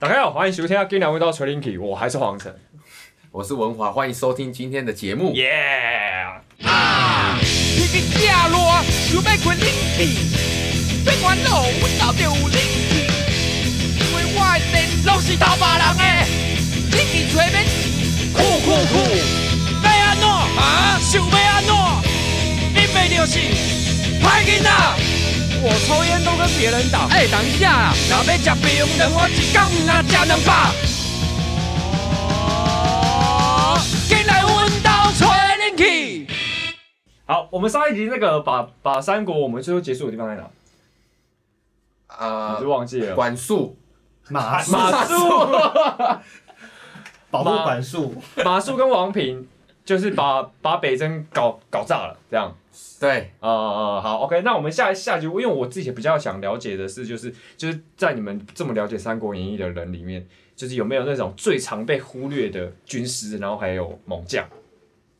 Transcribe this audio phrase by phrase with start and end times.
[0.00, 2.50] 大家好，欢迎收听《今年味道锤 linky》，我还是黄晨，
[3.30, 5.34] 我是文华，欢迎收听今天的节目。
[5.34, 5.50] 耶！
[6.62, 7.36] 啊！
[7.42, 8.56] 天气正热，
[8.88, 10.16] 想要困 linky，
[11.04, 13.12] 别管我，我到底有 linky，
[14.00, 16.02] 因为我的电拢是偷别人的
[16.96, 19.04] ，linky 吹免钱，酷酷酷，
[19.84, 20.96] 要安怎啊？
[21.02, 21.70] 想要安怎？
[22.72, 23.38] 你袂就是
[24.24, 25.19] 歹囡仔。
[25.62, 27.06] 我抽烟都跟别人打。
[27.08, 30.50] 哎、欸，等一下，若要吃冰人，我一天若吃两百。
[37.26, 40.42] 好，我们上一集那个把把三国我们最后结束的地方在哪？
[42.08, 43.14] 啊、呃，你就忘记了。
[43.14, 43.76] 管束，
[44.30, 46.18] 马马謖，
[47.30, 49.46] 保护管束，马謖跟王平
[49.84, 52.56] 就是把把北征搞搞炸了，这样。
[53.00, 64.46] 对，啊、呃、好，OK，那我们下下集，因为我自己比较想了解的是，就是就是在你们这么了解《三国演义》的人里面，就是有没有那种最常被忽略的军师，然后还有猛将。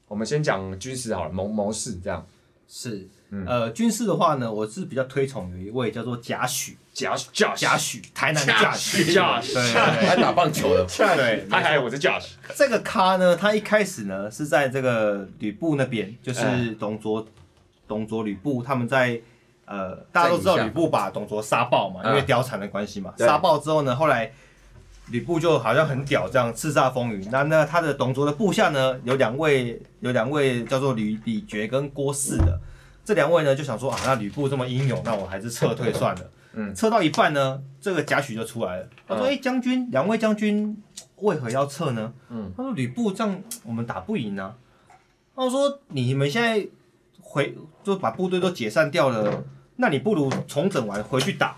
[0.09, 2.27] 我们先讲军师好了，谋谋士这样。
[2.69, 3.09] 是，
[3.47, 12.27] 呃，军师的话呢，我是比较推崇有一位叫做贾诩，贾贾贾诩，台南的贾诩，贾诩，对，还打棒球的，对，他还有我是贾诩。
[12.55, 17.27] 这个咖呢，他一开始呢是在这个吕布那边，就是董卓。
[17.91, 19.21] 董卓、吕布他们在，
[19.65, 23.13] 呃，大家都知道吕布把董卓杀爆嘛，因为貂蝉的关系嘛。
[23.19, 24.31] 杀爆之后呢，后来
[25.09, 27.29] 吕布就好像很屌，这样叱咤风云。
[27.33, 32.61] 那那他的董卓的部下呢，有两位，有两位叫做吕李傕跟郭汜的。
[33.05, 36.31] 这两位呢就想说啊，那吕布这么英勇，那我还是撤退算了。
[36.53, 38.89] 嗯，撤到一半呢，这个贾诩就出来了。
[39.09, 40.81] 他说：“哎、嗯，将军，两位将军
[41.17, 44.55] 为何要撤呢？”嗯，他说：“吕布这样我们打不赢啊。”
[45.35, 46.69] 他说：“你们现在。”
[47.31, 49.45] 回就把部队都解散掉了，
[49.77, 51.57] 那你不如重整完回去打，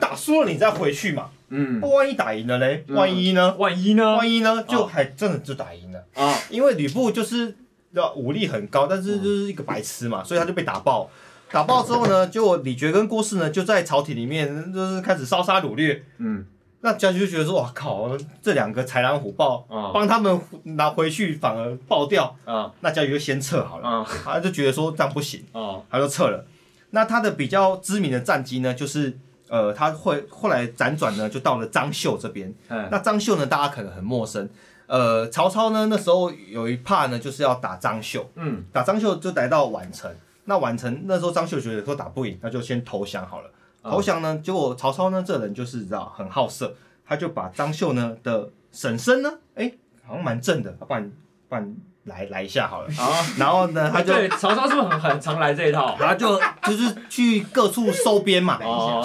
[0.00, 1.30] 打输了你再回去嘛。
[1.48, 2.84] 嗯，万一打赢了嘞？
[2.88, 3.54] 万一呢？
[3.56, 4.16] 万一呢？
[4.16, 4.64] 万一呢？
[4.64, 6.34] 就还真的就打赢了啊！
[6.50, 7.54] 因为吕布就是
[7.92, 11.08] 要武力很高，但是就是一个白痴嘛，所以他就被打爆。
[11.50, 16.02] 打爆之后呢，就李傕跟郭汜呢就在朝廷里面就是开始烧杀掳掠。
[16.18, 16.44] 嗯。
[16.84, 18.10] 那将军就觉得说，哇靠，
[18.42, 26.44] 这两个豺狼虎豹，帮、嗯、他们拿回去反而爆掉，嗯、那将军就先撤好了，嗯、他就觉得说这样不行，嗯、他就撤了。
[26.90, 29.16] 那他的比较知名的战绩呢，就是
[29.48, 32.52] 呃，他会后来辗转呢，就到了张绣这边。
[32.68, 34.48] 嗯、那张绣呢，大家可能很陌生，
[34.88, 40.12] 呃，曹操呢那时候有一怕呢，就是要打张绣，嗯，打张绣就来到宛城。
[40.46, 43.48] 那宛城那时候张绣觉得说打不赢，那就先投降好了。
[43.82, 51.10] 投降呢，结果曹操呢，这人就是知道很好色，他就把张绣呢的婶婶呢，哎、欸，好像蛮正的，不然
[51.48, 52.88] 不然来来一下好了。
[52.96, 55.94] 啊，然后呢，他就对曹操是不是很很常来这一套？
[56.00, 58.58] 他就就是去各处收编嘛，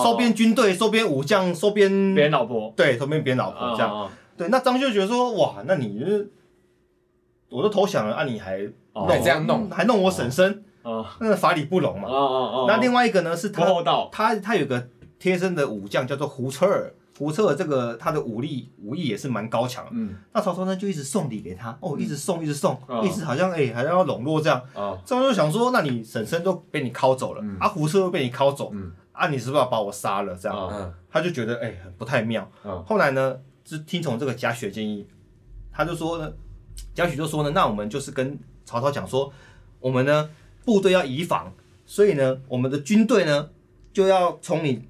[0.04, 3.92] 收编军队，收编武将，收编别人老婆，对，收编别人老婆这样。
[3.92, 6.32] 哦、对，那张绣觉得说，哇，那你就是
[7.50, 8.60] 我都投降了，啊，你还
[8.94, 10.64] 弄这样弄，还弄我婶婶。
[11.20, 12.08] 那个法理不容嘛。
[12.08, 12.66] 哦哦哦。
[12.68, 13.66] 那另外一个呢是他，
[14.12, 14.88] 他他有个
[15.20, 19.86] 贴身的武将叫做胡车尔，胡车尔这个他的武力武艺也是蛮高强。
[19.92, 20.16] 嗯。
[20.34, 24.62] 那曹操呢就一直送礼给他，哦，一直送一直送，一直好像哎好像要笼络这样。
[24.74, 24.98] 哦。
[25.06, 28.72] 曹操就想说，那你婶婶都被你拷走了，啊胡车又被你拷走，
[29.12, 30.70] 啊你是不是要把我杀了这样？
[30.72, 30.94] 嗯。
[31.10, 32.50] 他就觉得哎不太妙。
[32.64, 32.84] 嗯。
[32.86, 35.08] 后来呢，就听从这个贾诩建议，
[35.72, 36.32] 他就说呢，
[36.94, 39.34] 贾诩就说呢，那我们就是跟曹操讲说，
[39.80, 40.30] 我们呢。
[40.68, 41.54] 部队要移防，
[41.86, 43.50] 所以呢，我们的军队呢
[43.94, 44.82] 就要从你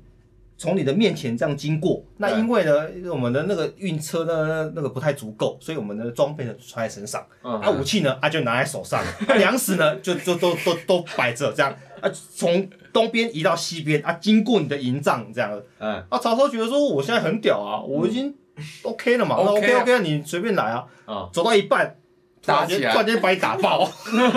[0.57, 2.03] 从你的面前这样经过。
[2.17, 9.03] 那因为呢，我们的那个运车呢那个不太足够，所以我们的装备呢穿在身上，啊武器呢啊就拿在手上，
[9.37, 11.71] 粮食呢就就都都都摆着这样。
[12.01, 15.61] 啊，从东边移到西边啊，经过你的营帐这样。
[15.77, 18.33] 嗯，啊曹操觉得说我现在很屌啊，我已经
[18.81, 20.83] OK 了嘛那，OK OK，你随便来啊。
[21.05, 21.95] 啊，走到一半，
[22.43, 23.87] 打起来，突然间把你打爆，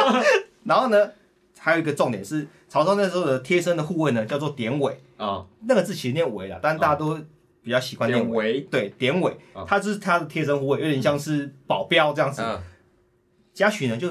[0.65, 1.11] 然后呢？
[1.63, 4.99] 还有一个重点是，曹操那时候的贴身的护卫呢，叫做典韦。
[5.19, 7.19] 啊，那个字其实念韦啦，但大家都
[7.63, 8.63] 比较习惯念韦。
[8.63, 12.43] 对，典韦，他就是他的贴身护卫，有点像是保镖这样子。
[13.53, 14.09] 贾诩呢就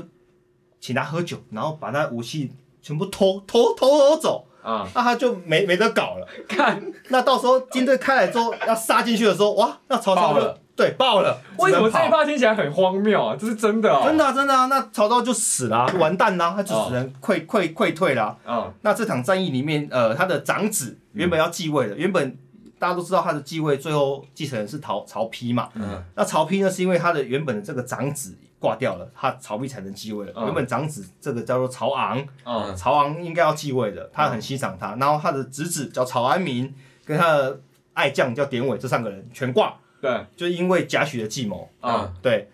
[0.79, 2.51] 请他喝酒，然后把他武器
[2.81, 4.45] 全部偷偷偷偷走。
[4.62, 6.27] 啊，那他就没没得搞了。
[6.47, 10.59] 看，那到时候军队开来之后要杀进去的时候，哇，那曹操了。
[10.79, 11.37] 对，爆了！
[11.57, 13.35] 为什么这一趴听起来很荒谬啊？
[13.37, 14.05] 这是真的啊！
[14.05, 14.67] 真的啊，真的啊！
[14.67, 18.37] 那曹操就死了，啊，就完蛋了，他就只能溃溃溃退了。
[18.47, 22.37] 嗯，那这场战役里面，呃，他的长子原本要继位的，原本
[22.79, 25.67] 大家都知道他的继位最后继承人是曹曹丕嘛。
[25.73, 30.31] 嗯，那曹丕呢，是因为他的原本的这个长子挂掉了，他曹丕才能继位了。
[30.45, 34.95] 原本长子这个叫做曹昂，嗯，曹昂应该要继位的，他很欣赏他。
[34.95, 36.73] 然后他的侄子叫曹安民，
[37.03, 37.59] 跟他的
[37.95, 39.73] 爱将叫典韦，这三个人全挂。
[40.01, 41.69] 对，就因为贾诩的计谋。
[41.79, 42.49] 啊，对，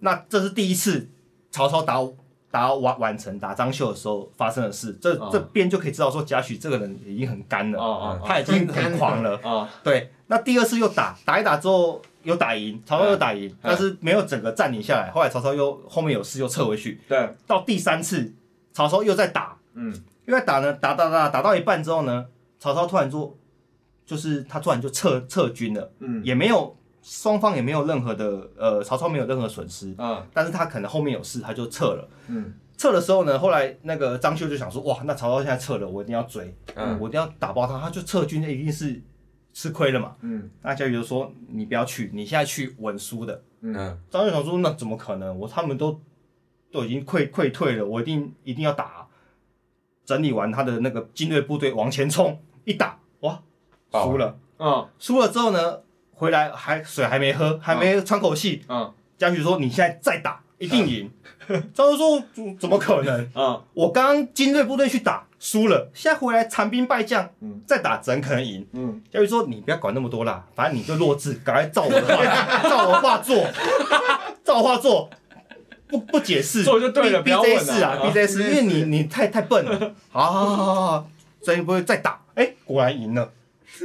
[0.00, 1.08] 那这是第一次
[1.50, 1.98] 曹操打
[2.50, 9.36] 打宛宛城打张绣的时候发生的事，这这边就可以知道说贾诩这个人已经很干了，他已经很狂了。
[9.42, 9.68] 啊。
[9.82, 17.00] 对，那第二次又打打一打之后又打赢，曹操又打赢，但是没有整个占领下来，后来曹操又后面有事又撤回去。
[17.08, 18.32] 对，到第三次
[18.72, 19.92] 曹操又在打，嗯，
[20.24, 22.26] 又在打呢，打打打打到一半之后呢，
[22.58, 23.36] 曹操突然说，
[24.06, 26.75] 就是他突然就撤撤军了，嗯，也没有
[27.08, 39.00] 双方也没有任何的呃，曹操没有任何损失，嗯，但是他可能后面有事，他就撤了，嗯，撤的时候呢，后来那个张绣就想说，哇，那曹操现在撤了，我一定要追，嗯，我一定要打爆他，他就撤军，那一定是
[39.52, 45.38] 吃亏了嘛，嗯，那贾诩就说，你不要去，你现在去稳输的，嗯，张绣想说，那怎么可能？
[45.38, 46.00] 我他们都
[46.72, 49.06] 都已经溃溃退了，我一定一定要打，
[50.04, 53.40] 整理完他的那个精锐部队往前冲，一打，哇！
[53.92, 55.78] 输了，嗯，输了之后呢，
[56.16, 61.10] 回来还水还没喝，还没喘口气，嗯，贾诩说：“你现在再打，一定赢。”
[61.72, 62.22] 张叔说
[62.58, 63.30] ：“怎么可能？
[63.34, 72.24] 嗯，我刚刚精锐部队去打输了，现在回来残兵败将，嗯，再打怎可能赢？”嗯，贾诩说：“你不要管那么多啦，反正你就弱智，赶快照我的话，
[72.68, 73.46] 照我话做，
[74.42, 75.10] 照我话做，
[75.86, 79.94] 不不解释，做就对了，不要问啊，！B J 四，因为你你太太笨了。
[80.10, 81.08] 好好好好好，
[81.42, 83.32] 精锐部队再打，哎，果然赢了。”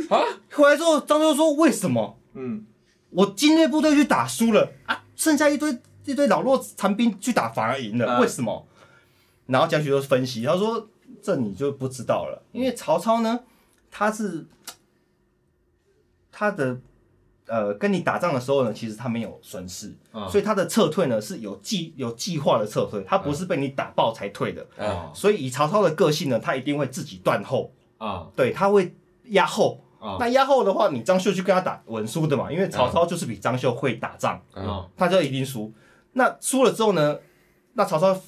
[0.10, 0.24] 啊！
[0.54, 2.18] 回来之后，张绣说：“为什么？
[2.34, 2.66] 嗯，
[3.10, 4.72] 我精锐部队去打输了。
[4.86, 8.68] 啊，剩下一堆一堆老弱残兵去打反而赢了，为什么？”
[9.48, 10.88] 然后贾诩就分析，他说
[11.22, 13.42] ：“这你就不知道了，因为曹操呢，
[13.90, 14.46] 他是
[16.32, 16.80] 他的
[17.48, 19.94] 呃，跟你打仗的时候呢，其实他没有损失，
[20.30, 24.66] 所以他的撤退呢是有计有计划的撤退，他不是被你打爆才退的。
[25.14, 27.74] 所以以曹操的个性呢，他一定会自己断后。
[27.98, 28.96] 啊，对，他会。”
[29.32, 29.80] 压后，
[30.20, 34.42] 那压后的话，你张绣去跟他打稳输的嘛，因为曹操就是比张绣会打仗，
[34.98, 35.72] 他就一定输。
[36.14, 37.18] 那输了之后呢，
[37.74, 38.20] 那曹操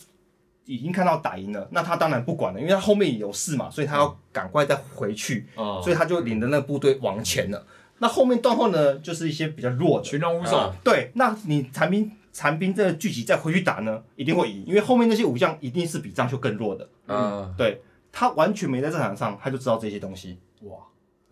[0.65, 7.65] 已经看到打赢了，那他当然不管了，因为他后面有事嘛，所以他要赶快再回去，所以他就领着那个部队往前了。
[7.99, 10.73] 那后面断后呢，就是一些比较弱的群龙无首。
[10.83, 16.87] 对，那你残兵残兵这个聚集再回去打呢，一定会赢，因为后面那些武将一定是比张绣更弱的。
[17.07, 17.81] 嗯，对，
[18.11, 20.37] 他完全没在战场上，他就知道这些东西。
[20.61, 20.77] 哇。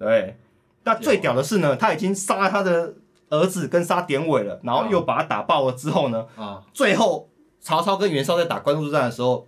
[0.01, 0.35] 对，
[0.83, 2.95] 那最屌的是呢，他已经杀他的
[3.29, 9.47] 儿子跟杀典韦了，然后又把他打爆了之后呢，啊，最后曹操跟袁绍在打官渡之战的时候，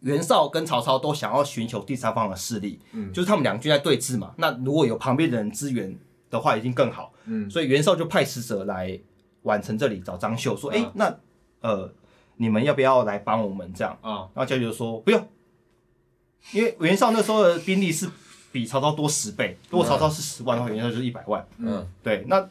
[0.00, 5.96] 袁绍跟曹操都想要寻求第三方的势力，嗯，就是他们两军在对峙嘛，那如果有旁边的人支援
[6.30, 8.98] 的话，已经更好，嗯，所以袁绍就派使者来
[9.44, 11.16] 宛城这里找张绣，说，哎、欸，那
[11.60, 11.88] 呃，
[12.38, 13.96] 你们要不要来帮我们这样？
[14.02, 15.28] 啊，然后贾诩就说不用，
[16.52, 18.10] 因为袁绍那时候的兵力是。
[18.56, 21.46] 比曹操多十倍，如果曹操是十万的话，袁绍就是一百万。
[21.58, 22.48] 嗯，对，那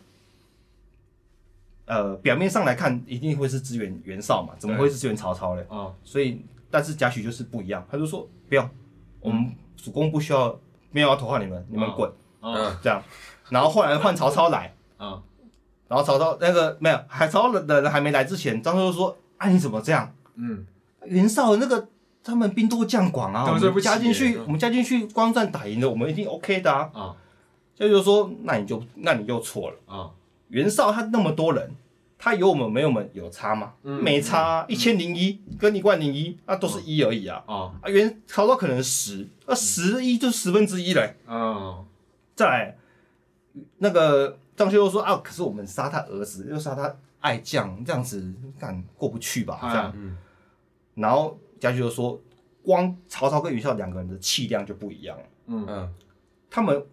[1.85, 5.61] 呃，表面上来看一定会是支援袁绍嘛，怎么会是支援曹操嘞？
[5.63, 8.69] 啊、哦，所以但是贾诩就是不一样，他就说不要，
[9.19, 10.55] 我们主公不需要，
[10.91, 12.07] 没有要投靠你们，你们滚。
[12.43, 13.01] 嗯，这样，
[13.49, 15.19] 然后后来换曹操来，啊，
[15.87, 20.13] 然后曹操那个没有，还曹操的人还没来之前，张绣就说，哎、啊，你怎么这样？
[20.35, 20.67] 嗯，
[21.05, 21.87] 袁绍那个。
[22.25, 26.89] 他们兵多将广啊，我们加进去，我们加进去，光战打赢了，我们一定 OK 的啊。
[26.91, 27.15] 啊，
[27.75, 30.09] 所以就说，那你就那你就错了啊。
[30.47, 31.69] 袁绍他那么多人，
[32.17, 33.73] 他有我们没有我们有差吗？
[33.83, 37.43] 没差，一千零一跟一万零一，那都是一而已啊。
[37.45, 41.15] 啊，袁曹操可能十，那十一就十分之一嘞。
[41.27, 41.85] 啊，
[42.35, 42.77] 再来
[43.77, 49.59] 那个张绣又说啊，可是我们杀他儿子，又杀他爱将，这样子干过不去吧？
[49.61, 49.95] 这样，
[50.95, 51.37] 然后。
[51.57, 52.19] 家驹就说
[52.65, 55.23] ：“光曹操跟袁绍两个人的气量就不一样了。
[55.45, 55.65] 嗯。
[55.69, 55.93] 嗯，
[56.49, 56.83] 他们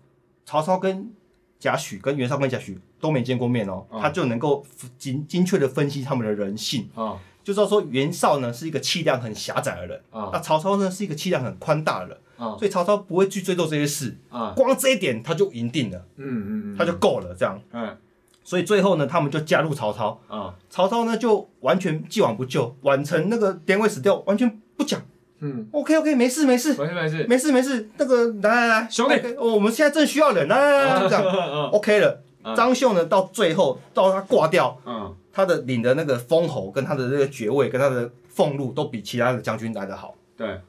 [0.45, 1.11] 曹操跟
[1.59, 4.65] 贾诩跟袁绍跟贾诩都没见过面哦，他就能够
[4.99, 6.89] 精精确的分析他们的人性。
[6.95, 14.17] 啊，就知道说袁绍呢是一个气量很狭窄的人啊，那曹操呢是一个气量很宽大的人啊，所以曹操不会去追究这些事。
[14.29, 15.99] 啊，光这一点他就赢定了。
[16.17, 17.61] 嗯嗯嗯，他就够了这样。
[17.73, 17.97] 嗯，
[18.45, 20.21] 所以最后呢，他们就加入曹操。
[20.29, 25.01] 啊，曹操呢就完全既往不咎，宛城那个典韦死掉，完全。”不讲，
[25.45, 27.91] 嗯，OK OK，没事没事，没事没事，没事没事。
[27.99, 31.25] 那个来来来，兄弟，我们现在正需要人，来来来，这样
[31.73, 32.23] ，OK 了。
[32.57, 40.15] 张绣呢，到最后到他挂掉，嗯，他的领的那个封侯跟他的这个爵位跟他的俸禄都比其他的将军来得好。
[40.37, 40.61] 对，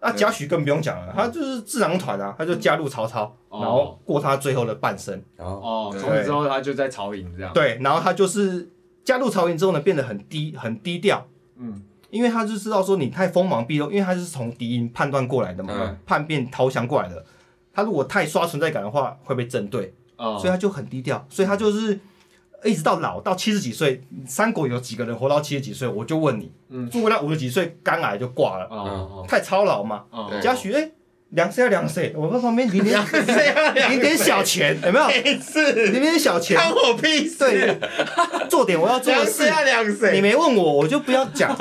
[0.00, 5.22] 那贾诩更不用讲了，他就是智囊团啊，他就加入曹操，然后过他最后的半生。
[5.38, 7.52] 哦，从此之后他就在曹营这样。
[7.54, 8.68] 对，然后他就是
[9.04, 11.82] 加入曹营之后呢，变得很低很低调，嗯。
[12.10, 17.24] 因为他就知道说你太锋芒毕露，因为他是从敌营判断过来的嘛，嗯、叛变投降过来的。
[17.72, 21.24] 他如果太刷存在感的话，会被针对，哦、所以他就很低调。
[21.28, 22.00] 所以他就是
[22.64, 25.86] 一直到老到七十几岁，三国有几个人活到七十几岁？
[25.86, 26.50] 我就问你，
[26.90, 30.04] 诸葛亮五十几岁肝癌就挂了，太操劳嘛。
[30.42, 30.90] 嘉许哎，
[31.30, 32.98] 两岁两岁，我在旁边领点
[33.90, 35.08] 领点小钱，有没有？
[35.92, 37.38] 领点小钱，关我屁事。
[37.38, 37.78] 对，
[38.48, 39.44] 做点我要做的事。
[40.12, 41.56] 你没问我，我就不要讲。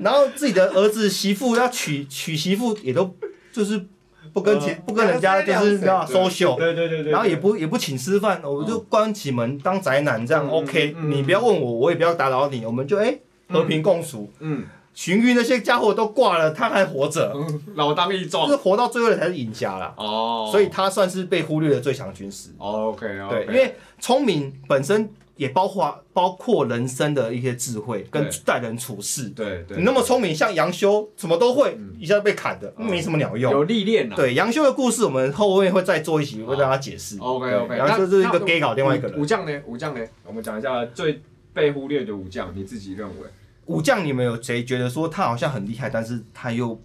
[0.00, 3.14] 然后自己的儿子媳妇要娶娶媳妇，也都
[3.52, 3.84] 就是。
[4.32, 14.32] 不跟其不跟人家就是那 social，对对对对，然后也不也不请吃饭，我就关起门当宅男这样 OK，你不要问我，我也不要打扰你，我们就哎和平共处。
[14.38, 14.62] 嗯，
[15.00, 17.34] 荀彧那些家伙都挂了，他还活着，
[17.74, 19.94] 老当益壮，就是活到最后的才是赢家啦。
[19.96, 22.50] 哦，所以他算是被忽略的最强军师。
[22.58, 25.10] 哦 OK，对，因为聪明本身。
[25.36, 29.30] 也包括包括人生的一些智慧跟待人处事。
[29.30, 33.50] 对对，你那么聪明，像杨修什么都会，一下被砍的，没什么鸟用。
[33.50, 34.14] 有历练啊。
[34.14, 37.18] 对杨修的故事，我们后面会再做一集，会大家解释。
[37.20, 37.74] OK OK。
[37.78, 39.18] 杨修是一个 gay 搞另外一个人。
[39.18, 39.62] 武将呢？
[39.64, 40.06] 武将呢？
[40.26, 41.22] 我们讲一下最
[41.54, 43.26] 被忽略的武将，你自己认为？
[43.70, 46.80] 武将你们有谁觉得说他好像很厉害，但是他又？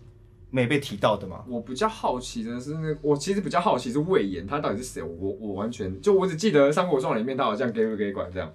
[0.52, 1.44] 没被提到的吗？
[1.50, 5.04] 我比较好奇的是，那我其实比较好奇是魏延，他到底是谁？
[5.04, 8.50] 我我完全就我只记得《三国传》里面他好像给不给管这样。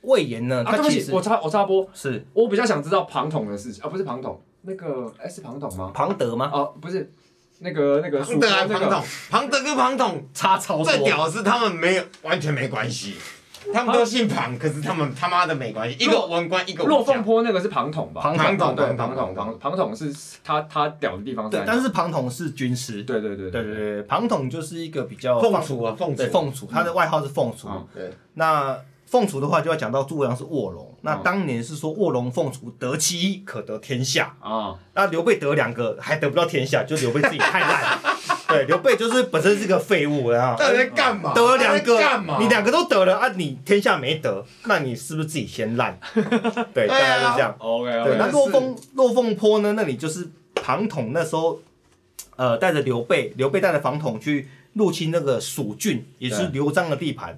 [0.00, 0.62] 魏延呢？
[0.64, 5.90] 啊，对不起我插我插播，是我比较想知道庞统的事情啊，不是庞统，那个哎是庞统吗？
[5.92, 6.48] 庞德吗？
[6.54, 7.12] 哦，不是，
[7.58, 9.04] 那个那个庞德还是庞统？
[9.28, 10.84] 庞德跟庞统差超多。
[10.86, 13.16] 最屌的是他们没有完全没关系。
[13.72, 15.96] 他们都姓庞，可是他们他妈的没关系。
[16.02, 16.96] 一个文官，一个武将。
[16.96, 18.20] 落凤坡那个是庞统吧？
[18.22, 20.12] 庞统对，庞统庞庞统是
[20.44, 21.64] 他他屌的地方在。
[21.66, 23.02] 但是庞统是军师。
[23.02, 26.26] 对对对对对对，庞统就是一个比较凤雏啊，凤雏。
[26.26, 27.68] 凤雏，他的外号是凤雏。
[27.94, 28.12] 对。
[28.34, 30.92] 那凤雏的话，就要讲到诸葛亮是卧龙。
[31.02, 34.74] 那当年是说卧龙凤雏得其一，可得天下啊。
[34.94, 37.98] 那刘备得两个，还得不到天下，就刘备自己太烂。
[38.48, 41.32] 对，刘备就是本身是个废物，然后到底在干嘛？
[41.34, 42.00] 得了两个，
[42.38, 45.98] 你两个都得了啊，你天下没得，那你是不是自己先烂？
[46.72, 47.54] 对，大概是这样。
[47.58, 49.72] OK，对，那落凤落凤坡呢？
[49.72, 51.60] 那里就是庞统那时候，
[52.36, 54.48] 呃，带着刘备，刘备带着庞统去。
[54.76, 57.36] 入侵那个蜀郡，也是刘璋的地盘。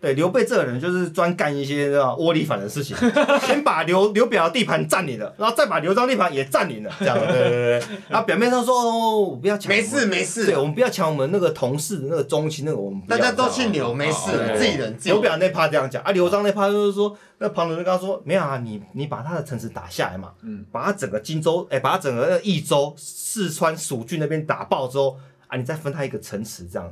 [0.00, 2.96] 对，刘备这个人就是专干一些窝里反的事情，
[3.46, 7.18] 先把刘刘表的地盘占领了，然后再把刘璋地盘也占领了，这样。
[7.20, 7.82] 对对对。
[8.08, 9.68] 然后表面上说哦，不要抢。
[9.68, 10.46] 没事没事。
[10.46, 13.02] 对，我们不要抢我们那个同事的那个宗亲，那个我们。
[13.06, 14.96] 大家都姓刘，没事，自己人。
[15.04, 25.18] 刘表那趴这样讲啊，刘璋那趴就是说，那庞统就跟他说，没有啊，你你把他的城池打下来嘛，嗯，把他整个荆州，哎，把他整个益州、四川、蜀郡那边打爆之后。
[25.48, 26.90] 啊，你再分他一个城池，这样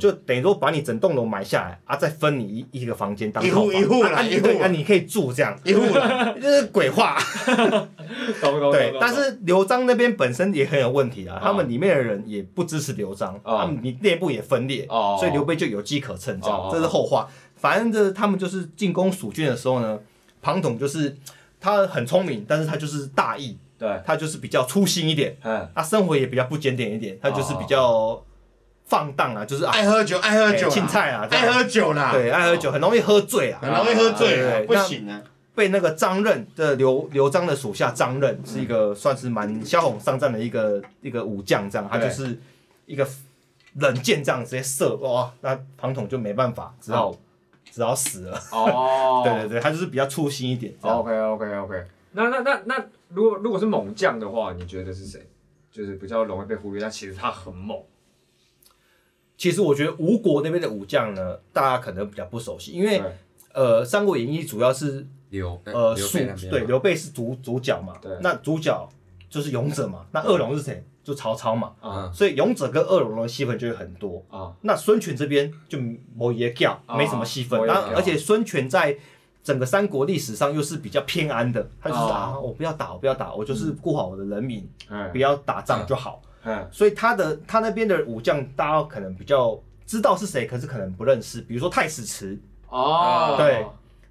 [0.00, 5.82] 就等于说把你整栋楼买下来啊，再分你一一个房间当套房，一户一户啊，一户啊，你可以住这样，一户
[6.40, 7.16] 就是鬼话。
[8.72, 14.84] 对，但是刘璋那边本身也很有问题啊，他们里面的人也不支持刘璋，他们你内部也分裂，
[15.18, 17.28] 所以刘备就有机可乘，这样这是后话。
[17.54, 19.98] 反正这他们就是进攻蜀郡的时候呢，
[20.42, 21.16] 庞统就是
[21.60, 23.56] 他很聪明，但是他就是大意。
[23.78, 28.20] 对，他就是比较粗心一点，嗯，他生活也比较不检点一点，他就是比较
[28.86, 35.22] 放荡啊，就是爱喝酒，爱喝酒，青菜啊，爱喝酒啦，对，爱喝酒，很容易喝醉啊，很容易喝醉，不行啊。
[35.54, 42.38] 被那个张任的刘刘璋的属下张任是一个算是蛮骁勇善战的一个一个武将，这样，他就是
[42.86, 43.04] 一个
[43.74, 47.12] 冷箭这样直接射，哇，那庞统就没办法，只好
[47.72, 48.40] 只好死了。
[48.52, 50.72] 哦，对对对，他就是比较粗心一点。
[50.80, 51.84] OK OK OK，
[52.24, 52.86] 那那那那。
[53.10, 55.26] 如果如果是猛将的话，你觉得是谁？
[55.72, 57.82] 就是比较容易被忽略，但其实他很猛。
[59.38, 63.02] 其实我觉得吴国那边的武将呢，大家可能比较不熟悉，因为
[63.54, 66.18] 呃，《三国演义》主要是刘呃蜀
[66.50, 68.86] 对刘备是主主角嘛，对那主角
[69.30, 70.84] 就是勇者嘛，那二龙是谁？
[71.02, 74.52] 就曹操嘛，嗯、所以勇者跟二龙的戏份就会很多啊。
[74.52, 75.78] 嗯、那孙权这边就
[76.14, 78.98] 没也叫，没什么戏份，然后而且孙权在。
[79.48, 84.68] 整个三国历史上又是比较偏安的，他就是啊，我不要打，我不要打，我就是顾好我的人民，
[85.10, 86.20] 不要打仗就好。
[86.44, 91.40] 嗯所以他的他那边的武将，大家可能比较知道是谁，可是可能不认识。
[91.40, 92.38] 比如说太史慈
[92.68, 93.64] 哦，对，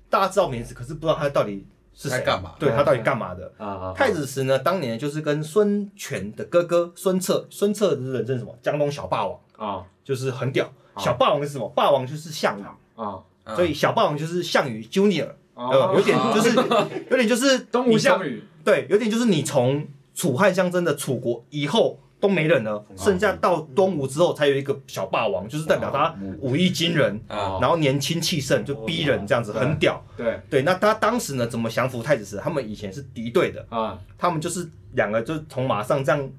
[0.10, 2.56] 大家知道名字，可是不知道他到底是谁干嘛？
[2.58, 3.94] 对，他到底干嘛的啊？
[3.96, 8.58] 太史慈呢，当年就是跟孙权的哥哥孙策，孙策的人称什么？
[8.64, 10.68] 江东小霸王啊，就是很屌。
[10.98, 11.70] 小霸王是什么？
[11.76, 12.64] 霸王就是项羽
[13.00, 13.22] 啊。
[13.56, 16.56] 所以小霸王就是项羽 Junior，呃，有点就是
[17.10, 30.04] 有点就是东吴项羽，对，有点就是你从楚汉相争的楚国以后都没人了，剩下到东吴之后才有一个小霸王，就是代表他武艺惊人，然后年轻气盛，就逼人这样子，很屌。
[30.18, 32.38] 对对，那他当时呢怎么降服太子时？
[32.44, 36.30] 他们以前是敌对的啊，他们就是两个就是从马上这样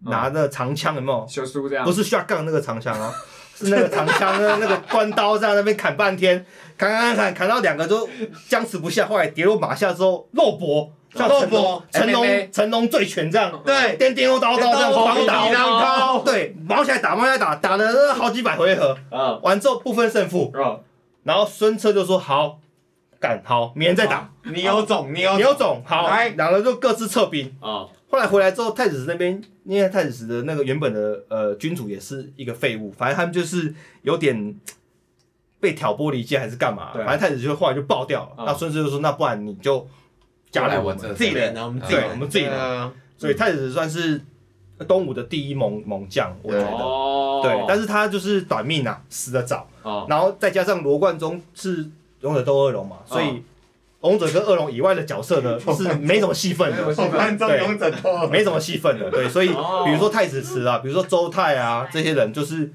[0.00, 1.26] 拿着长枪，有没有？
[1.28, 1.84] 修书这样？
[1.84, 3.12] 不是 shotgun 那个长枪哦。
[3.60, 6.44] 是那个长枪的那个关刀在那边砍半天，
[6.78, 8.08] 砍砍砍砍到两个都
[8.48, 20.50] 僵持不下，后来跌落马下之后肉搏，像成龙成龙成龙醉拳这样，对，颠颠倒倒这样狂打，对，毛起来打，毛起来打，打了好几百回合，啊，完之后不分胜负，
[21.24, 22.58] 然后孙策就说好，
[23.20, 27.84] 干好，明天再打，你有种，你有你有种，好，两个就各自撤兵，啊。
[28.10, 34.52] 后来回来之后，太子石那边，因为太子石的那个原本的呃君主也是一个废物，反正他们就是有点
[35.60, 38.44] 被挑拨离间还是干嘛，反正太子就后来就爆掉了。
[38.44, 39.86] 那孙子就说：“那不然你就
[40.50, 44.20] 加来我们自己人，我们自己，我们自己人。”所以太子石算是
[44.88, 47.42] 东吴的第一猛猛将，我觉得。
[47.42, 49.68] 对，但是他就是短命啊，死的早。
[50.08, 51.88] 然后再加上罗贯中是
[52.22, 53.44] 勇者斗恶龙嘛，所以。
[54.02, 62.72] 勇者跟恶龙以外的角色呢， 是没什么戏份的， 对，没什么戏份的，对，所以比如说太子池啊，比如说周泰啊，这些人就是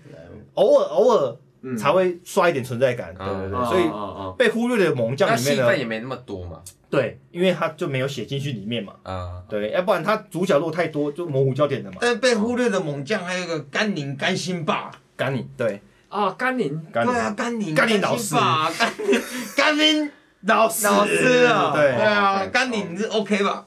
[0.53, 1.35] 偶尔偶尔
[1.77, 3.89] 才会刷一点存在感，对对对，所以
[4.37, 11.97] 被忽略的猛将里面呢，戏份也没那么多嘛，对，因为他就没有写进去里面嘛，啊，对，要不然他主角落太多就模糊焦点了嘛。
[12.01, 15.81] 但被忽略的猛将还有一个甘宁甘心霸，甘宁对。
[16.07, 19.21] 啊，甘宁，对啊，甘宁，甘宁老师，甘宁，
[19.57, 20.11] 甘宁。
[20.47, 23.65] 老师啊，对对啊，甘宁你是 OK 吧？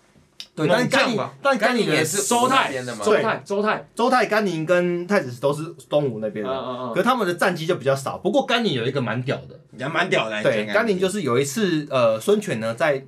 [0.54, 3.04] 对，但是甘宁，但甘宁也是周泰的嘛？
[3.04, 6.50] 周泰，周泰，周泰，甘宁跟太子都是东吴那边的，
[6.92, 8.18] 可是他们的战绩就比较少。
[8.18, 10.42] 不过甘宁有一个蛮屌的，也蛮屌的。
[10.42, 13.04] 对，甘宁就是有一次，呃，孙权呢在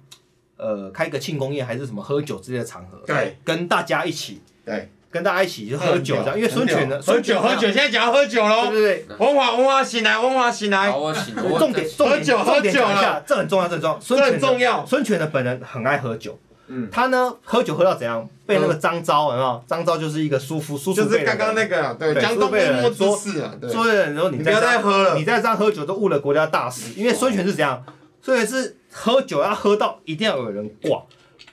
[0.57, 4.91] 呃开个庆功宴还是什么喝酒之类的场合，对，跟大家一起，对。
[5.11, 9.07] 跟大家一起就喝酒这样，因为孙权呢，喝酒喝酒，现在讲要喝酒喽，对不对？
[9.19, 10.91] 文华文华醒来，文华醒来，
[11.59, 13.99] 重点重点重点讲一下，这很重要，这很重要。
[14.01, 14.87] 这很重要。
[14.87, 16.39] 孙权的本人很爱喝酒，
[16.69, 18.29] 嗯，他呢喝酒喝到怎样？
[18.47, 19.65] 被那个张昭，有没有？
[19.67, 26.93] 张昭就是一个叔父，叔叔就是刚刚那个，对，江东被人说，所有人说你不要再喝了，你再这样喝酒都误了国家大事。
[26.97, 27.85] 因为孙权是怎样？
[28.23, 31.03] 孙权是喝酒要喝到一定要有人挂，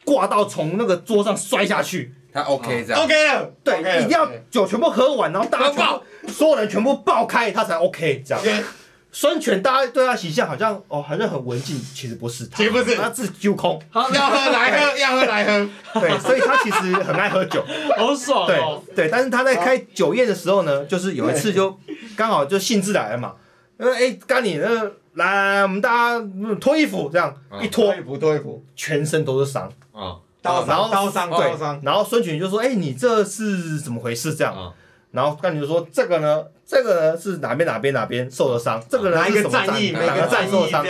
[0.03, 2.13] 挂到从那个桌上摔下去。
[2.37, 8.63] 他 OK 这样，OK 了，对，一定要酒全部喝完，然后大家爆，所有人全部爆开，他才 OK 这样。
[9.11, 15.99] 孙权大家对他形象好像哦，好像很文静，其实不是，其实不是，他自揪空，要喝来喝，要喝来喝。
[15.99, 17.65] 对，所以他其实很爱喝酒，
[17.97, 18.83] 好爽哦。
[18.87, 21.75] 对对，但是他在开酒宴的时候呢，就是有一次就
[22.15, 23.33] 刚好就兴致来了嘛，
[23.79, 26.25] 因为哎，甘宁那个来，我们大家
[26.61, 29.71] 脱衣服，这样一脱，衣服脱衣服，全身都是伤。
[29.93, 30.21] 啊。
[30.67, 34.73] 然后刀伤，对，然后孙权就说：“哎，你这是怎么回事？”这样，
[35.11, 39.91] 然后甘宁就说：“这个呢，这个呢是哪边哪边哪边受的伤，这个人是什么战役？
[39.91, 40.85] 哪个战役伤？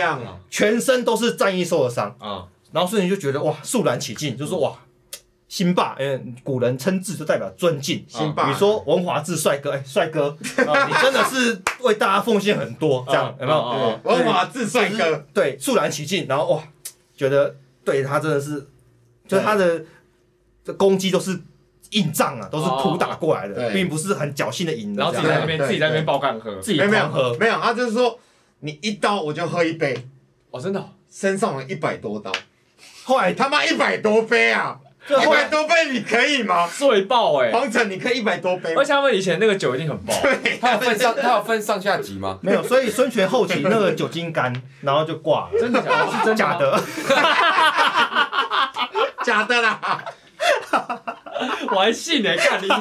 [0.50, 4.72] 全身都是战役受的伤。”啊，然后孙权就觉得哇，肃然起敬，就说：“哇，
[5.48, 8.04] 兴霸，因为古人称字就代表尊敬。
[8.08, 14.00] 兴霸，比如说文华志帅哥，哎，帅哥，你真的是为大家奉献很多，这样有没有？
[14.02, 16.62] 文华志帅哥，对，肃然起敬，然后哇，
[17.16, 18.66] 觉得对他真的是。”
[19.28, 19.84] 就他的
[20.64, 21.38] 这攻击都是
[21.90, 24.96] 硬仗啊，都是苦打过来的，并不是很侥幸的赢。
[24.96, 28.18] 然后自己在那边自己在那边爆干喝，自己没有喝，没有，他就是说
[28.60, 29.96] 你一刀我就喝一杯，
[30.50, 32.32] 哦，真的，身上了一百多刀，
[33.04, 36.68] 后来他妈一百多杯啊， 一百多杯你可以吗？
[36.68, 42.38] 醉爆哎，黄丞你可以一百多杯，而且他们以前那个酒一定很爆，对他有分上他有分上下级吗？
[42.42, 46.12] 没有，所以孙权后期那个酒精肝，然后就挂了，真的假的？
[46.18, 46.78] 是真假的。
[49.24, 50.04] 假的啦，
[51.70, 52.68] 我还信呢，看你。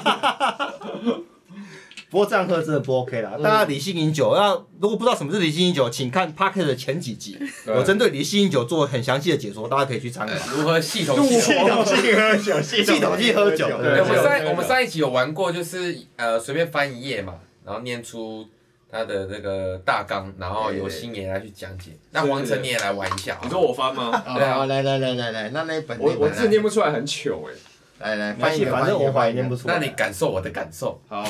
[2.10, 4.34] 不过这样喝真的不 OK 啦，大家理性饮酒。
[4.34, 10.34] 那如果不知道什么是理性饮酒，请看 Podcast 的前几集，我针对理性饮酒做很详细的解说，大家可以去参考。
[10.56, 12.62] 如何系统性系统性喝酒？
[12.62, 13.68] 系统性喝酒。
[13.68, 17.34] 我们上我们上一集有玩过，就是呃随便翻一页嘛，
[17.66, 18.48] 然后念出。
[18.90, 21.92] 他的那个大纲，然后由星爷来去讲解。
[22.12, 23.38] 那王晨你也来玩一下。
[23.44, 24.12] 你说我翻吗？
[24.36, 27.54] 对啊，来来来来来，那那本我我字念不出来，很糗哎。
[28.00, 29.74] 来来，翻译，反正我怀疑念不出来。
[29.74, 31.02] 那你感受我的感受。
[31.10, 31.24] 好，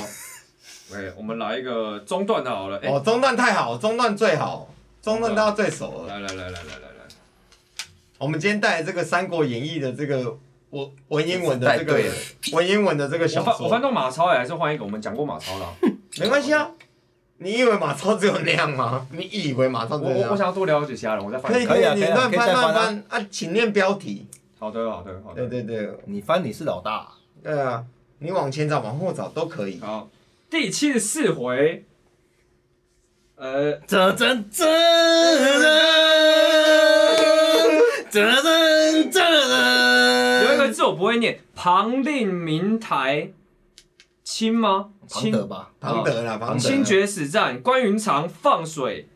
[0.91, 2.77] 喂，我们来一个中段的好了。
[2.83, 4.69] 哦，中段太好，中段最好，
[5.01, 6.07] 中段大家最熟了。
[6.07, 7.05] 来来来来来来来，
[8.17, 10.37] 我们今天带来这个《三国演义》的这个
[10.71, 12.03] 文文言文的这个
[12.51, 13.65] 文言文的这个小说。
[13.65, 14.83] 我翻到马超哎，还是换一个？
[14.83, 15.73] 我们讲过马超了。
[16.19, 16.69] 没关系啊。
[17.39, 19.05] 你以为马超只有那样吗？
[19.11, 20.27] 你以为马超只有那样？
[20.29, 21.51] 我我想要多了解其他人，我再翻。
[21.51, 24.25] 可以可以，你乱翻乱翻啊，请念标题。
[24.59, 25.47] 好的好的好的。
[25.47, 27.07] 对对对，你翻你是老大。
[27.43, 27.83] 对啊，
[28.19, 29.79] 你往前找往后找都可以。
[29.79, 30.09] 好，
[30.49, 31.85] 第七十四回。
[33.35, 34.65] 呃，这这这
[38.09, 38.23] 这
[39.11, 39.19] 这这，
[40.43, 43.29] 有一个字我不会念，旁令明台。
[44.29, 44.89] 钦吗？
[45.09, 46.59] 庞德吧，庞德啦，庞德。
[46.59, 49.07] 钦决死战，关云长放水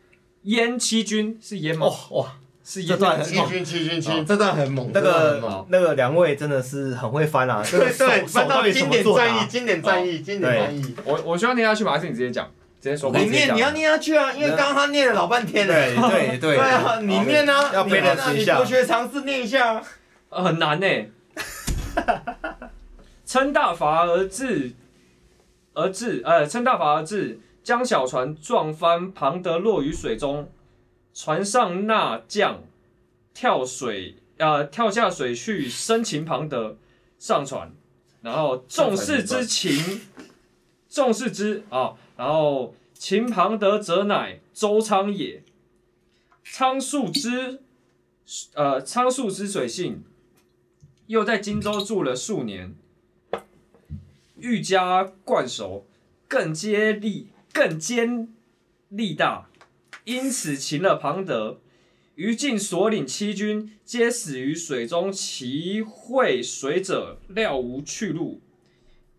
[0.44, 1.88] 淹七军，是淹吗？
[2.12, 2.28] 哇，
[2.64, 2.98] 是淹。
[3.22, 4.90] 七军七军七，这段很猛。
[4.94, 10.96] 那个那个两位真的是很会翻啊，对对，翻到经典战役，经典战役，经典战役。
[11.04, 11.92] 我我需要念下去吗？
[11.92, 12.50] 还是你直接讲？
[12.80, 13.12] 直接说。
[13.12, 15.74] 你念，你要念下去啊，因为刚刚他念了老半天了。
[15.74, 16.56] 对对对。
[16.56, 18.54] 对 啊，你念啊，要背的一下。
[18.54, 19.84] 你国学尝试念一下。
[20.30, 20.88] 呃很难呢。
[23.26, 24.72] 称大筏而至，
[25.74, 30.52] 而至，呃，称大筏而至，将小船撞翻，庞德落于水中，
[31.14, 32.64] 船上那将
[33.34, 36.78] 跳水，呃，跳下水去生擒庞德，
[37.18, 37.72] 上船，
[38.22, 40.02] 然后众视之情，
[40.90, 45.44] 众视之啊，然后擒庞德者乃周仓也，
[46.44, 47.62] 仓粟之，
[48.56, 50.04] 呃，仓粟之水性，
[51.08, 52.76] 又在荆州住了数年。
[54.42, 55.86] 愈加惯熟，
[56.28, 58.28] 更接力，更坚
[58.90, 59.48] 力大，
[60.04, 61.60] 因此擒了庞德。
[62.16, 65.12] 于禁所领七军，皆死于水中。
[65.12, 68.42] 其会水者料无去路，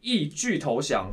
[0.01, 1.13] 亦俱投降。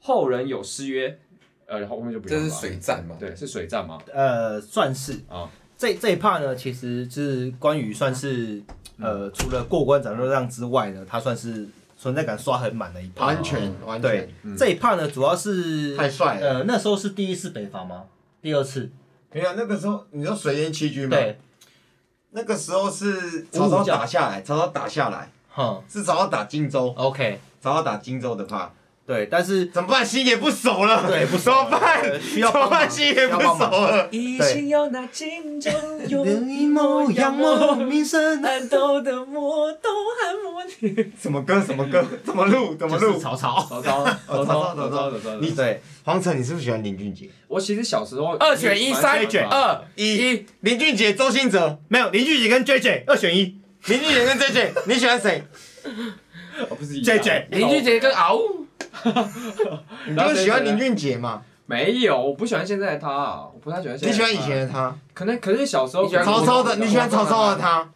[0.00, 1.18] 后人有诗曰
[1.66, 3.16] ：“呃，然后面就不用了。”这是水战嘛？
[3.18, 3.98] 对，是水战吗？
[4.12, 5.50] 呃，算是啊。
[5.78, 8.62] 这这一 part 呢，其实是关羽算是
[8.98, 11.68] 呃，除了过关斩六将让之外呢，他算是。
[12.00, 14.10] 存在感刷很满的一趴，完全完全。
[14.10, 16.48] 对，这一趴呢，主要是太帅了。
[16.48, 18.04] 呃，那时候是第一次北伐吗？
[18.40, 18.90] 第二次？
[19.32, 21.10] 没有，那个时候你说水淹七军吗？
[21.14, 21.38] 对。
[22.30, 26.94] 那个时候是曹操打下来，曹操打下来，哼，是曹操打荆州。
[26.96, 28.72] OK，曹操打荆州的趴。
[29.10, 30.06] 对，但是怎么办？
[30.06, 32.22] 心也不熟了，对，不熟，怎么办？
[32.22, 34.06] 需要帮忙，心也不熟了。
[34.12, 35.68] 一心要拿荆州，
[36.06, 41.12] 有一模样貌，名声难斗的魔斗和魔女。
[41.20, 41.60] 什么歌？
[41.60, 42.06] 什么歌？
[42.24, 42.76] 怎么录？
[42.76, 43.18] 怎么录？
[43.18, 45.36] 曹操，曹操，曹操，曹操，曹操。
[45.40, 47.28] 你对黄晨，你是不是喜欢林俊杰？
[47.48, 55.42] 我其实小时候二选一，三选二一，林俊杰、周兴哲，没有林俊杰跟 JJ 二选一，林俊杰跟 JJ，你喜欢谁？
[56.68, 58.38] 我不是 JJ，林俊杰跟敖。
[60.06, 61.42] 你不是喜欢林俊杰吗？
[61.66, 63.08] 没有，我不喜欢现在的他，
[63.52, 64.10] 我不太喜欢现在。
[64.10, 64.92] 你喜欢以前的他？
[65.14, 67.88] 可能可是小时候曹操的，你喜欢曹操的他？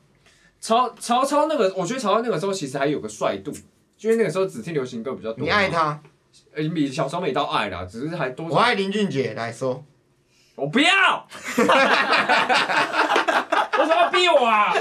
[0.60, 3.52] 曹曹操那个，我觉得曹操那个时候其实还有个帅度，
[3.98, 5.44] 因为那个时候只听流行歌比较多。
[5.44, 6.00] 你爱他？
[6.54, 8.46] 呃，比小时候没到爱啦，只是还多。
[8.48, 9.84] 我爱林俊杰来说，
[10.54, 11.26] 我不要。
[11.58, 11.64] 为
[13.84, 14.72] 什么要逼我啊？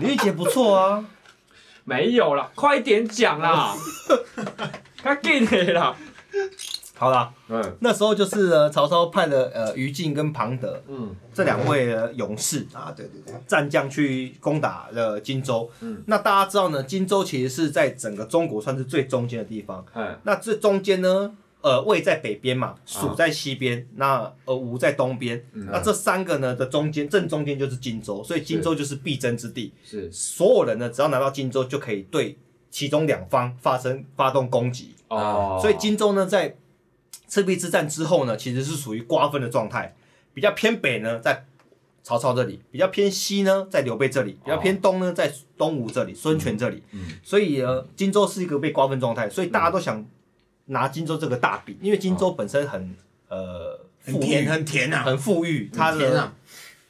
[0.00, 1.04] 林俊杰不错啊。
[1.86, 3.72] 没有啦，快点讲啦！
[5.02, 5.96] 他给你啦。
[6.98, 15.70] 好啦，嗯，那时候就是呢，曹操派了呃于禁跟庞德，嗯，这两位的勇士啊，对对对，战将去攻打了荆州。
[15.80, 19.84] 嗯，那大家知道呢，荆州其实是在整个中国算是最中间的地方。
[19.94, 21.36] 嗯，那这中间呢？
[21.66, 29.72] 呃，魏在北边嘛，蜀在西边，啊、那呃吴在东边，嗯、那这三个呢的中间正中间就是荆州，所以荆州就是必争之地。
[29.82, 32.38] 是，所有人呢只要拿到荆州，就可以对
[32.70, 34.94] 其中两方发生发动攻击。
[35.08, 36.54] 哦，所以荆州呢在
[37.26, 39.96] 赤壁之战之后呢，其实是属于瓜分的状态，
[40.32, 41.46] 比较偏北呢在
[42.04, 46.84] 曹操这里，比较偏西呢在刘备这里，比较偏东呢在东吴这里，孙权这里。
[46.92, 50.06] 嗯，所以呃荆州是一个被瓜分状态，所以大家都想。
[50.66, 52.96] 拿荆州这个大饼，因为荆州本身很
[53.28, 56.32] 呃很甜很甜呐，很富裕，它的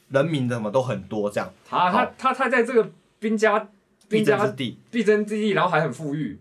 [0.09, 1.53] 人民的什么都很多这样。
[1.67, 3.69] 他他他他在这个兵家
[4.09, 6.39] 兵家之地，必争之地，然后还很富裕，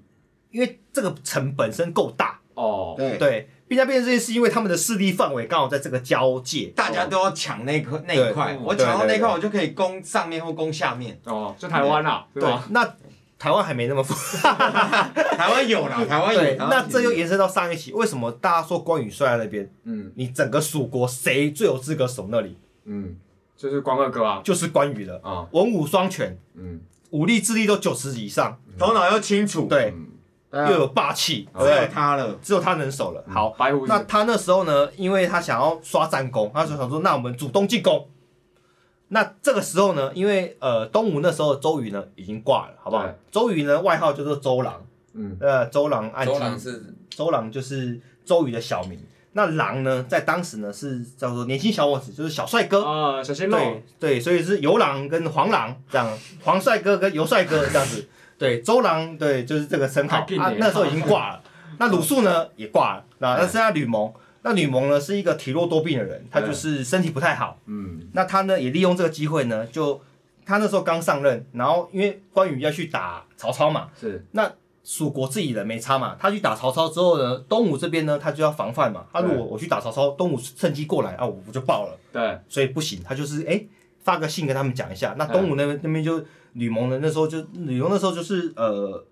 [0.50, 2.40] 因为这个城本身够大。
[2.54, 2.94] 哦。
[2.96, 3.18] 对。
[3.18, 10.44] 对，兵家必争之地是因为他们的势力范围刚好在这个交界，大家都要抢那块那一块，我抢到那块，我就可以攻上面。
[10.44, 11.20] 或攻下面。
[11.24, 12.66] 哦，就台湾啦，对吧？
[12.70, 12.94] 那。
[13.38, 14.14] 台湾还没那么富，
[14.46, 16.40] 台湾有啦，台湾有。
[16.40, 19.70] 对，那这又延伸到上一期，为什么大家说关羽帅在那边？
[19.84, 22.56] 嗯，你整个蜀国谁最有资格守那里？
[22.84, 23.16] 嗯，
[23.56, 29.94] 就是关二哥啊，就是关羽了啊，文武双全，嗯，武力智力都九十以上，头脑又清楚，对，
[30.52, 33.22] 又有霸气，只有他了，只有他能守了。
[33.28, 33.86] 好，白虎。
[33.86, 34.88] 那他那时候呢？
[34.96, 38.08] 因为他想要刷战功，他就想说，那我们主动进攻。
[39.08, 43.08] 那这个时候呢，因为呃东吴那时候周瑜呢已经挂了，好不好？
[43.30, 46.70] 周瑜呢外号叫做周郎，嗯，呃周郎暗记，
[47.10, 48.98] 周郎就是周瑜的小名。
[49.32, 53.56] 那郎呢，在当时呢是叫做年轻小伙子，就是小帅哥啊，小鲜肉。
[53.58, 58.08] 对对，所以是游郎跟黄郎这样， 黄帅哥跟游帅哥这样子。
[58.38, 61.42] 对，周郎对就是这个称号啊，那时候已经挂了。
[61.78, 64.12] 那鲁肃呢也挂了，那那剩下吕蒙。
[64.46, 67.58] 那吕蒙呢是一个体弱多病的人，他就是身体不太好。
[67.66, 70.00] 嗯，那他呢也利用这个机会呢，就
[70.44, 74.24] 他那时候刚上任，然后因为关羽要去打曹操嘛，是。
[74.30, 74.48] 那
[74.84, 79.04] 蜀国自己人没差嘛，他去打曹操之后呢，东吴这边呢，他就要防范嘛。
[79.12, 81.98] 他如果我去打曹操，东吴趁机过来啊，我不就爆了？
[82.12, 83.68] 对，所以不行，他就是哎、欸、
[84.04, 85.16] 发个信跟他们讲一下。
[85.18, 89.04] 那东吴那边那边就吕蒙呢，那时候就吕蒙那时候就是呃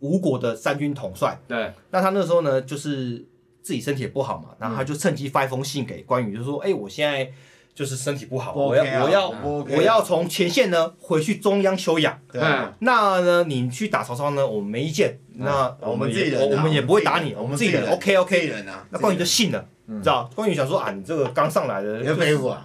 [0.00, 1.40] 吴国的三军统帅。
[1.46, 3.24] 对，那他那时候呢，就是
[3.62, 7.30] 自己身体也不好嘛，然后他就趁机发一封信给关羽，就说哎、欸，我现在。
[7.72, 12.20] 就是身体不好，我要我要我要从前线呢回去中央休养。
[12.30, 12.42] 对，
[12.80, 15.18] 那呢，你去打曹操呢，我们没意见。
[15.36, 17.88] 那我们自己人，我们也不会打你，我们自己人。
[17.88, 18.84] OK OK 人啊。
[18.90, 20.28] 那关羽就信了，你知道？
[20.34, 22.04] 关羽想说啊，你这个刚上来的，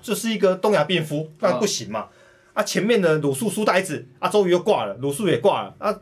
[0.01, 2.07] 就是一个东亚病夫，那不行嘛。
[2.53, 5.95] 啊，前面的鲁肃书呆子，啊，周瑜又挂了，鲁肃也挂了，啊，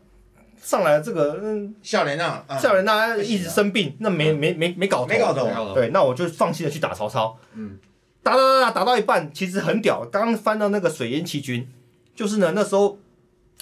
[0.64, 5.74] 上来这个嗯，孝廉呐，孝廉呐一直生病，那没没没没搞头，没搞懂。
[5.74, 7.38] 对，那我就放心的去打曹操。
[7.54, 7.78] 嗯。
[8.24, 10.06] 打打打打打到一半，其实很屌。
[10.10, 11.68] 刚刚翻到那个水淹七军，
[12.16, 12.98] 就是呢，那时候，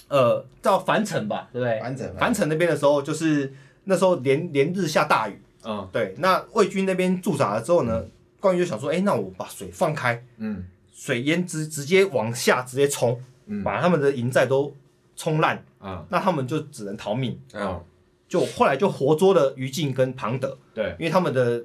[0.08, 1.80] 呃，叫樊城吧，对不对？
[1.80, 2.16] 樊城。
[2.20, 3.52] 樊城那边的时候，就是
[3.86, 5.42] 那时候连连日下大雨。
[5.64, 5.90] 嗯。
[5.92, 8.06] 对，那魏军那边驻扎了之后呢，
[8.40, 14.72] 关羽就想说，哎，那我把水放开，嗯，水淹直直接往下直接冲，嗯，把他们的营寨都
[15.16, 17.40] 冲烂，啊，那他们就只能逃命。
[17.54, 17.84] 嗯。
[18.28, 20.58] 就后来就活捉了于禁跟庞德。
[20.74, 20.96] 对。
[21.00, 21.64] 因为他们的。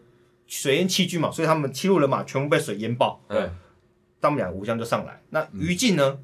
[0.48, 3.20] 水淹七军嘛，所以他们七路人马全部被水淹爆。
[3.26, 3.50] 对，
[4.20, 5.20] 他们两个武将就上来。
[5.30, 6.18] 那于禁呢，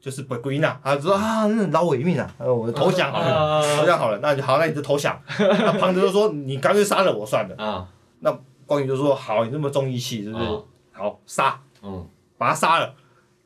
[0.00, 5.16] 就是不归纳，他说啊，那饶我一命啊，我投降，投降好了，那就好，那你就投降。
[5.38, 7.54] 那庞德就说，你干脆杀了我算了。
[7.64, 10.44] 啊，那关羽就说，好，你这么重义气，是不是？
[10.90, 12.04] 好，杀，嗯，
[12.36, 12.92] 把他杀了。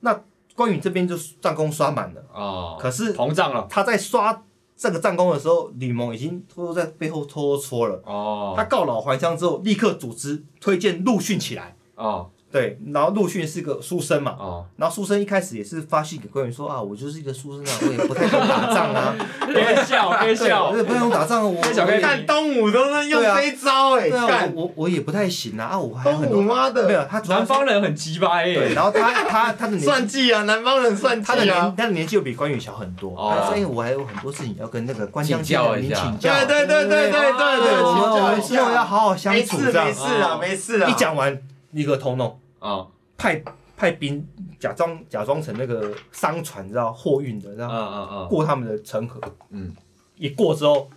[0.01, 0.19] 那
[0.55, 4.43] 关羽这边就战功刷满了啊，可是膨胀了，他在刷。
[4.75, 8.03] 这个战功的时候，吕蒙已经偷偷在背后偷偷戳了。
[8.05, 8.53] 哦。
[8.57, 11.77] 他告老还乡之后，立刻组织推荐陆逊起来。
[11.95, 12.29] 哦。
[12.53, 14.37] 对，然后陆逊是个书生嘛。
[14.39, 14.67] 哦。
[14.77, 19.17] 然后书生一开始也是发信给关羽说啊，我就是一个书生啊，我也不太懂打仗啊。
[19.49, 20.69] 别笑，别笑。
[20.69, 21.63] 我也不太懂打仗，我。
[22.01, 24.11] 看东吴都是用这一招哎。
[24.11, 24.47] 对啊。
[24.55, 26.13] 我我也不太行啊，啊我还。
[26.13, 26.87] 东吴妈的。
[26.87, 27.19] 没有他。
[27.21, 28.55] 南方人很鸡巴耶。
[28.55, 29.83] 对，然后他他他的年。
[29.83, 31.35] 算计啊，南方人算计啊。
[31.35, 33.17] 他的年他的年纪又比关羽小很多。
[33.17, 33.47] 哦。
[33.49, 36.35] 所以我还有很多事情要跟那个关将军您请教。
[36.45, 37.83] 对对对对对对对。
[37.83, 39.57] 我们我们之后要好好相处。
[39.59, 40.91] 没事没事啊，没事啊。
[40.91, 42.39] 一讲完，立刻通弄。
[42.63, 42.87] 啊。
[43.19, 43.41] 派
[43.77, 44.27] 派兵
[44.59, 47.69] 假装假装成那个商船，知道货运的，知道？
[47.69, 48.27] 吗？
[48.29, 49.21] 过他们的城河，
[49.51, 49.73] 嗯，
[50.17, 50.91] 一过之后，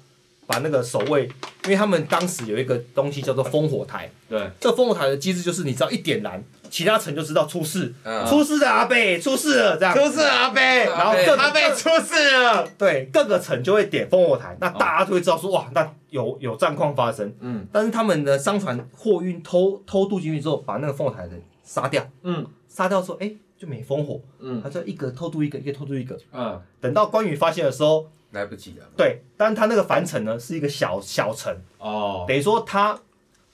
[0.48, 1.30] 把那个守卫，
[1.66, 7.94] 因为他们当时有一个东西叫做烽火台，对，这烽火台的机制就是，你知道一点燃，其他城就知道出事，
[8.28, 21.34] 出事的阿贝出事了，这样，出事阿贝，然后各阿贝出事了，对，各个城就会点烽火台，那大家就会知道说，哇，那有有战况发生，嗯，但是他们的商船货运偷偷渡进去之后，把那个烽火台的。
[21.66, 28.86] 杀掉，嗯，杀掉之后，哎，就没烽火，嗯，他就一个偷渡一个，一个偷渡一个，嗯，等到关羽发现的时候，来不及了。
[28.96, 32.98] 对，但是他那个樊城呢，是一个小小城，哦，等于说他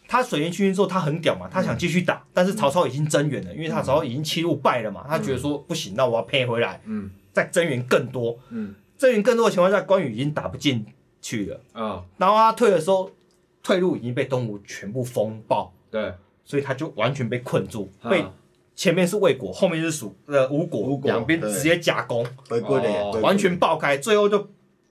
[0.08, 10.86] 他水淹七军之后，他很屌嘛，他想继续打，但是曹操已经增援了，因为他曹操已经七路败了嘛，他觉得说不行，那我要配回来，嗯，再增援更多，嗯，增援更多的情况下，关羽已经打不进
[11.21, 13.10] 去了，啊，然后他退的时候，
[13.63, 16.13] 退路已经被东吴全部封爆，对，
[16.45, 18.25] 所以他就完全被困住，被。
[18.73, 22.25] 前面是魏国，后面是蜀呃吴国，两边直接夹攻，
[23.21, 24.47] 完全爆开，最后就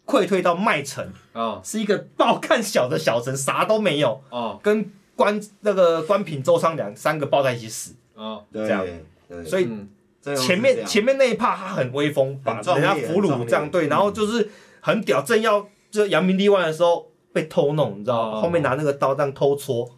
[0.06, 8.86] 溃退到麦城啊，是一个爆看小的小城，啥都没有啊，跟关那个关平、周仓两三个抱在一起死啊，这样，
[9.44, 9.68] 所以
[10.36, 14.48] 前面前面那一趴他很威风，把人家俘虏这样对，然后就是
[14.80, 18.40] 很屌，正要就扬名立万的时候被偷弄，你知道吗？
[18.40, 19.88] 后面拿那个刀这样偷戳，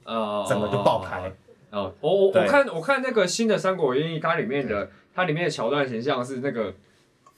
[0.49, 1.31] 整个就爆开。
[1.73, 6.73] 哦，我我我看我看那个新的《三国演义》，它里面的它里面的桥段形象是那个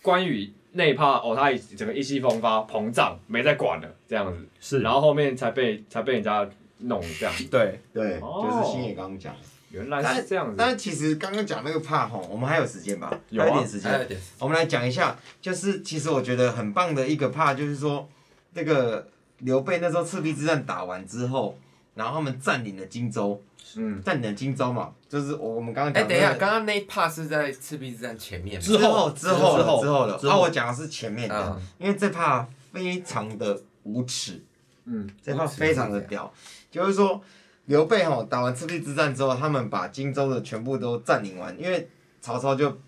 [0.03, 6.47] 关羽那一趴哦，他整个意气风发膨胀，没在管了这样子，是，然后后面才被才被人家
[6.79, 7.81] 弄这样子，对。
[7.92, 9.33] 对，就是星爷刚刚讲，
[9.70, 10.57] 原来是这样子。
[10.59, 13.16] 但是其实刚刚讲那个怕吼，我们还有时间吧？
[13.31, 14.09] 有一点时间，
[14.40, 18.09] 我们来讲一下，就是其实我觉得很棒的一个怕，就是说
[18.55, 19.07] 那个
[19.38, 21.57] 刘备那时候赤壁之战打完之后，
[21.94, 23.42] 然后他们占领了荆州。
[23.76, 26.04] 嗯，占领荆州嘛，就是我我们刚刚讲。
[26.04, 28.61] 哎，等一下，刚刚那一 part 是在赤壁之战前面。
[28.61, 34.40] 之后之后之后之后的，啊，我讲的是前面的，因为这 part 非常的无耻。
[34.85, 36.33] 嗯，这 part 非常的屌，
[36.70, 37.20] 就是说
[37.64, 41.88] 刘备吼打完赤壁之战之后，他们把荆州的全部都占领完，因为
[42.20, 42.78] 曹操就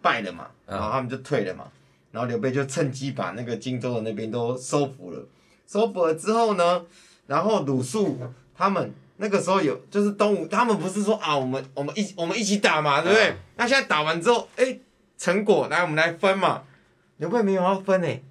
[0.00, 1.64] 败了嘛，然后他们就退了嘛，
[2.12, 5.26] 然后刘备就趁机把那个荆州的那边都收服了，
[5.66, 6.84] 收服了之后呢，
[7.26, 8.20] 然后鲁肃
[8.58, 8.92] 他们。
[9.20, 13.30] 那个时候有，就是东吴，他们不是说啊，我们我们一我们一起打嘛，对不对？
[13.30, 14.78] 嗯、那现在打完之后，哎，
[15.18, 16.62] 成果来我们来分嘛。
[17.16, 18.22] 刘备没有要分诶，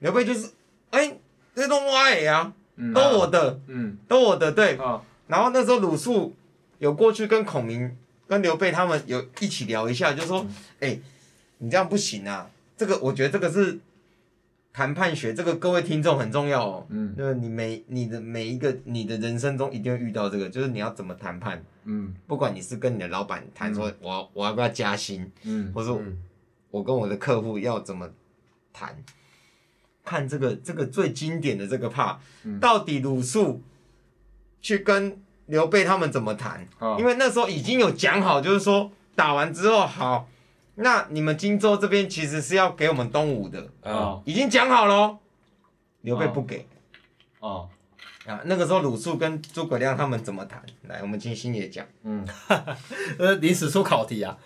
[0.00, 0.50] 刘备就是，
[0.90, 1.16] 哎，
[1.54, 2.52] 这都我的啊，
[2.94, 4.78] 都我的，嗯，都我的，对。
[5.28, 6.36] 然后那时候鲁肃
[6.76, 10.46] 有过去跟孔明、跟刘备他们有一起聊一下，就说，
[10.80, 10.98] 哎，
[11.56, 13.78] 你这样不行啊，这个我觉得这个是。
[14.72, 26.00] 谈判学这个各位听众很重要哦，嗯，就是你每你的每一个你的人生中一定会遇到这个，就是你要怎么谈判，嗯，不管你是跟你的老板谈说我要我要不要加薪，嗯，或者说
[26.70, 28.08] 我跟我的客户要怎么
[28.72, 28.96] 谈，
[30.04, 32.16] 看这个这个最经典的这个 part，
[32.60, 33.62] 到底鲁肃
[34.60, 40.28] 去跟刘备他们怎么谈，因为那时候已经有讲好，就是说打完之后好。
[40.80, 45.18] 那你们荆州这边其实是要给我们东吴的啊，已经讲好了，
[46.02, 46.68] 刘备不给，
[47.40, 47.68] 哦，
[48.24, 50.62] 啊，那个时候鲁肃跟诸葛亮他们怎么谈？
[50.86, 51.84] 来，我们金星也讲。
[52.04, 52.24] 嗯，
[53.18, 54.38] 呃，临时出考题啊，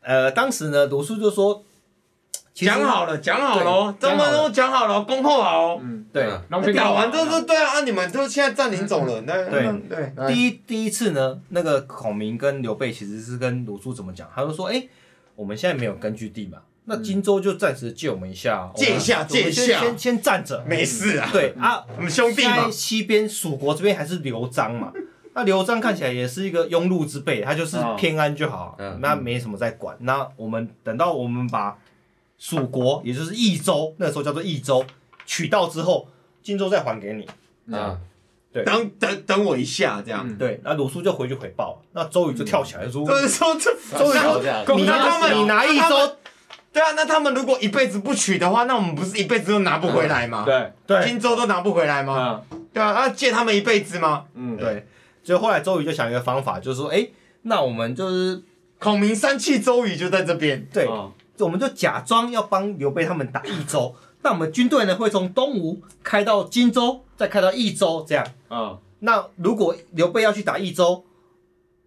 [0.00, 1.62] 呃，当时呢，鲁肃就说，
[2.54, 5.76] 讲好了，讲好了，咱们都讲好了，恭候好。
[5.82, 6.26] 嗯，对，
[6.74, 9.70] 打完都是对啊，你们都现在占领走了，那对。
[9.90, 14.26] 对，第一第一次呢，那个孔明跟刘备其实是跟鲁肃怎么讲？
[14.34, 14.88] 他就说，哎。
[15.36, 21.28] 我们现在没有根据地嘛，那荆州就暂时借我们一下，借一下，借一下，先先站着，没事啊。
[21.32, 22.70] 对啊， 我们兄弟嘛。
[22.70, 24.92] 西边蜀国这边还是刘璋嘛，
[25.34, 29.96] 那刘璋看起来也是一个庸碌之辈，他就是偏安就好，那没什么在管。
[30.00, 31.76] 那我们等到我们把
[32.38, 34.84] 蜀国，也就是益州，那个时候叫做益州，
[35.26, 36.08] 取到之后，
[36.42, 37.98] 荆州再还给你啊。
[38.54, 40.38] 对，等等等我一下，这样。
[40.38, 46.16] 对，那鲁肃就回去回报，那周瑜就跳起来 说：“周瑜说这，周瑜说你拿他们，你拿益州，
[46.72, 50.44] 对啊，那他们如果一辈子不取的话，那我们不是一辈子都拿不回来吗？
[50.46, 52.42] 对对，荆州都拿不回来吗？
[52.72, 54.26] 对啊，那借他们一辈子吗？
[54.34, 54.86] 嗯，对。
[55.24, 57.08] 所以后来周瑜就想一个方法，就是说，哎，
[57.42, 58.40] 那我们就是
[58.78, 60.64] 孔明三气，周瑜就在这边。
[60.72, 60.86] 对，
[61.38, 68.26] 我们就假装要帮刘备他们打益州。”那我们军队呢，会从东吴开到荆州，再开到益州，这样。
[68.54, 68.78] 嗯。
[69.00, 71.04] 那如果刘备要去打益州，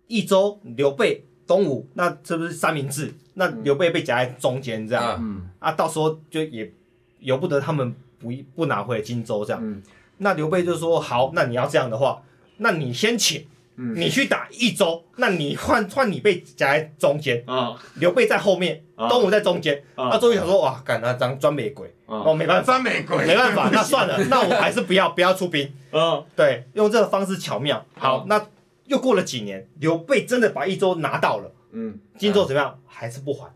[0.08, 3.14] 益州刘备东吴，那是不是三明治？
[3.36, 5.18] 那刘备被夹在中间，这样。
[5.22, 5.50] 嗯。
[5.60, 6.72] 啊，到时候就也
[7.20, 9.62] 由不得他们不不拿回荆州，这样。
[9.64, 9.82] 嗯。
[10.18, 12.22] 那刘备就说：“好，那你要这样的话，
[12.58, 13.46] 那你先请。”
[13.80, 19.84] 你去打益州，那你换换你被夹在中间啊，刘备在后面，东吴在中间。
[19.96, 25.72] 那周瑜想说，哇，敢那张专美鬼，哦，没办法，专美鬼，没办法， 那算了，那我还是不要不要出兵。
[25.92, 27.86] 嗯，对，用这个方式巧妙。
[27.96, 28.44] 好，那
[28.86, 31.52] 又过了几年，刘备真的把益州拿到了。
[31.72, 32.80] 嗯，荆州怎么样？
[32.88, 33.48] 还是不还，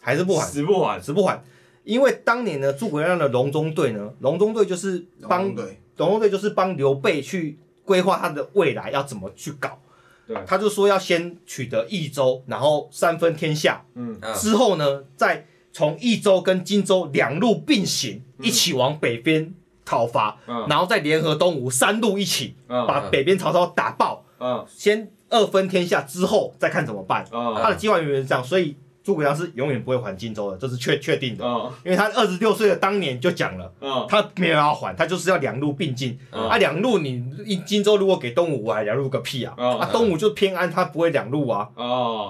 [0.00, 1.40] 还是不还，死不还，死不还。
[1.84, 7.56] 因为当年呢，诸葛亮的隆中对呢，隆中对就是帮，隆中对就是帮刘备去。
[7.84, 9.78] 规划他的未来要怎么去搞，
[10.26, 28.76] 对，他就说要先取得益州，然后三分天下，嗯，之后呢，再从益州跟荆州两路并行，一起往北边讨伐，然后再联合东吴三路一起把北边曹操打爆，嗯，先二分天下之后再看怎么办，他的计划原本是这样，所以。
[29.04, 31.44] 诸葛亮是永远不会还荆州的，这是确确定的。
[31.84, 33.70] 因为他二十六岁的当年就讲了，
[34.08, 36.18] 他没有要还，他就是要两路并进。
[36.30, 37.22] 啊，两路你
[37.66, 39.54] 荆州如果给东吴，还两路个屁啊！
[39.58, 41.68] 啊，东吴就偏安，他不会两路啊。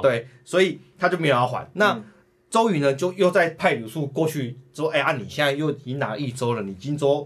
[0.02, 1.70] 对，所以他就没有要还。
[1.74, 2.02] 那
[2.50, 7.24] 周瑜呢，就又再派鲁肃过去说：“哎呀，你现在又已经拿益州了，你荆州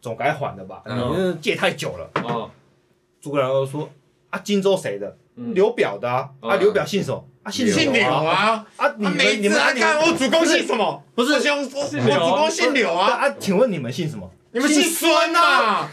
[0.00, 0.84] 总该还了吧？
[0.86, 2.08] 你借太久了。”
[3.20, 3.90] 诸葛亮又说
[4.30, 5.16] ：“啊，荆州谁的？
[5.34, 6.30] 刘表的啊！
[6.40, 8.66] 啊，刘表姓什么？”啊，姓柳啊！
[8.76, 11.02] 啊，你们你们来看我主公姓什么？
[11.14, 13.12] 不是兄，我主公姓柳啊！
[13.12, 14.28] 啊，请问你们姓什么？
[14.52, 15.88] 你们姓孙呐？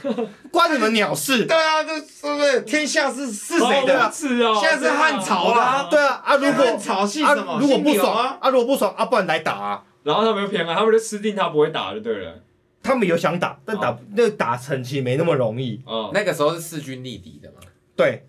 [0.51, 1.45] 关你们鸟事？
[1.49, 4.09] 对啊，这是不是天下是是谁的？
[4.13, 5.87] 是啊，现在是汉朝的。
[5.89, 7.57] 对啊，啊，如果汉朝姓什么？
[7.59, 9.83] 如果不爽啊，啊，如果不爽啊，不然来打啊！
[10.03, 12.35] 然后他们又偏啊，他们就吃定他不会打就对了。
[12.83, 15.81] 他们有想打，但打那个打成其实没那么容易。
[15.85, 17.57] 嗯，那个时候是势均力敌的嘛。
[17.95, 18.25] 对。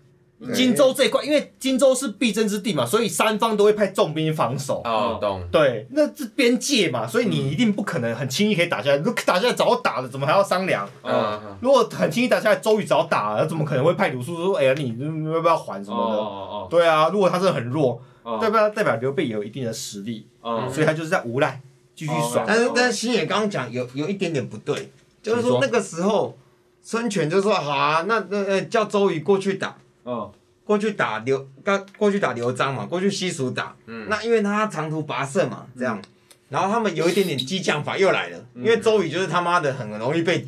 [0.53, 4.81] 荆州这一块，因为荆州是必争之地嘛，所以三方都会派重兵防守。
[4.83, 5.47] 哦，懂。
[5.51, 8.97] 对，那这边界嘛，所以你一定不可能很轻易可以打下来。
[8.97, 10.89] 如果打下来早打了，怎么还要商量？
[11.03, 11.39] 嗯。
[11.61, 14.89] 如果很轻易打下来，周瑜早打了，怎么可能会派鲁肃说：“哎呀，你
[15.31, 16.67] 要不要还什么的？”哦哦。
[16.69, 18.01] 对啊，如果他真的很弱，
[18.41, 20.27] 代表代表刘备也有一定的实力。
[20.43, 20.69] 嗯。
[20.69, 21.61] 所以他就是在无赖，
[21.95, 22.43] 继续耍。
[22.45, 24.91] 但是但是星野刚刚讲有有一点点不对，
[25.21, 26.37] 就是说那个时候
[26.81, 30.31] 孙权就说：“好啊，那那呃叫周瑜过去打。”嗯。
[30.65, 33.75] 过去打刘，刚过去打刘璋嘛，过去西蜀打。
[33.85, 34.07] 嗯。
[34.09, 36.01] 那因为他长途跋涉嘛，这样，
[36.49, 40.47] 然后他们有一点点激将法又来了，因为周瑜就是他妈的很容易被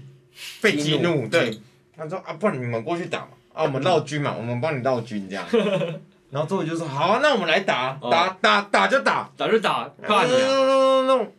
[0.62, 1.60] 被激怒，对。
[1.98, 5.46] 他说啊，不然你们过去打嘛，啊，我们绕军嘛，我们帮你绕军这样。
[6.32, 11.32] 然后周瑜就说好，那我们来打，打打打就打，打就打，弄弄弄弄弄。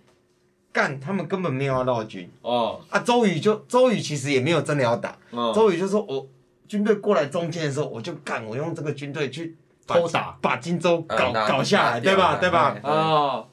[0.73, 2.81] 干，他们根本没有要绕军哦。
[2.91, 5.17] 啊，周瑜就周瑜其实也没有真的要打，
[5.55, 6.27] 周瑜就说我
[6.69, 9.57] 军队过来中间的时候，我就干，我用这个军队去
[9.87, 12.37] 偷打，把荆州搞搞下来，对吧？
[12.37, 12.77] 对吧？
[12.83, 13.49] 哦，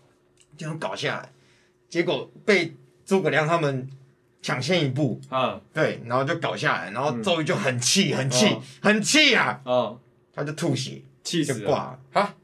[0.57, 1.30] 就能搞下来，
[1.89, 3.88] 结果被诸葛亮他们
[4.41, 9.95] 抢先一步，啊，对，然后就搞下来，然后周瑜就很气，很气，很气啊，啊，
[10.34, 12.22] 他就吐血，气死挂了。
[12.22, 12.36] 啊，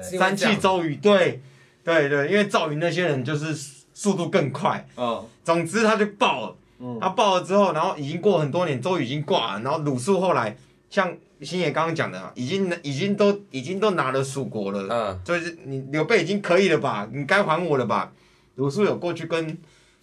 [0.00, 1.42] 三气周瑜，对，
[1.84, 3.76] 对对，因为赵云那些人就是。
[3.98, 10.56] 速度更快，哦，总之他就爆了，嗯，他爆了之后，然后已经过很多年，周瑜已经挂了，然后鲁肃后来
[10.88, 18.12] 像星爷刚刚讲的，已经已经都已经都拿了蜀国了，嗯，就是你刘备已经可以了吧，你该还我了吧？
[18.56, 19.58] 鲁肃有过去跟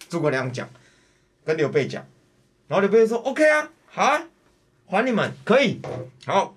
[0.08, 0.68] 诸葛亮讲，
[1.44, 2.04] 跟刘备讲，
[2.68, 4.22] 然后刘备说 OK 啊，好啊，
[4.86, 5.80] 还你们可以，
[6.24, 6.56] 好，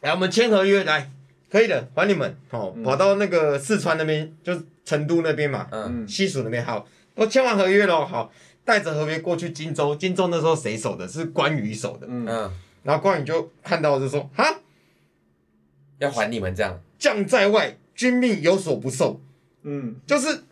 [0.00, 1.10] 来我们签合约来，
[1.50, 4.60] 可以的，还你们，哦，跑到那个四川那边就。
[4.88, 8.32] 成都那边嘛，嗯，西蜀那边好，我签完合约了，好，
[8.68, 9.96] 带着合约过去荆州。
[9.96, 11.08] 荆州那时候谁守的？
[11.08, 12.26] 是关羽守的，嗯，
[12.82, 14.60] 然后关羽就看到就说，哈，
[15.98, 19.18] 要还你们这样，将在外，君命有所不受，
[19.62, 20.44] 嗯，就是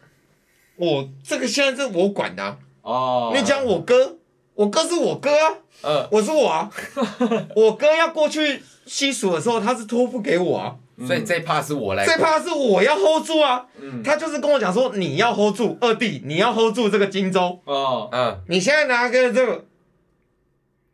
[0.76, 4.16] 我这个现在是我管的，啊，哦，你讲我哥，
[4.54, 6.70] 我哥是我哥啊，嗯，我是我啊，
[7.54, 10.76] 我哥要过去西蜀的时候，他是托付给我啊。
[11.04, 13.66] 所以这怕是我来，这怕是我要 hold 住啊！
[14.02, 17.60] 他就是跟我讲说，你要 hold 住二弟，你要 hold 住这个荆州。
[17.64, 19.64] 哦，嗯，你现在拿个这个，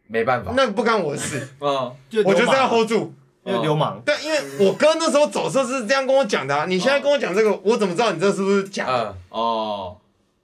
[0.09, 1.48] 没办法，那不干我的事。
[1.61, 1.94] 嗯，
[2.24, 4.03] 我就是要 hold 住，因为流氓。
[4.05, 6.64] 对，因为我哥那时候走的时候是这样跟我讲的啊！
[6.66, 9.16] 你现在跟我讲这个，我怎么知道你这是不是假的？
[9.28, 9.98] 哦，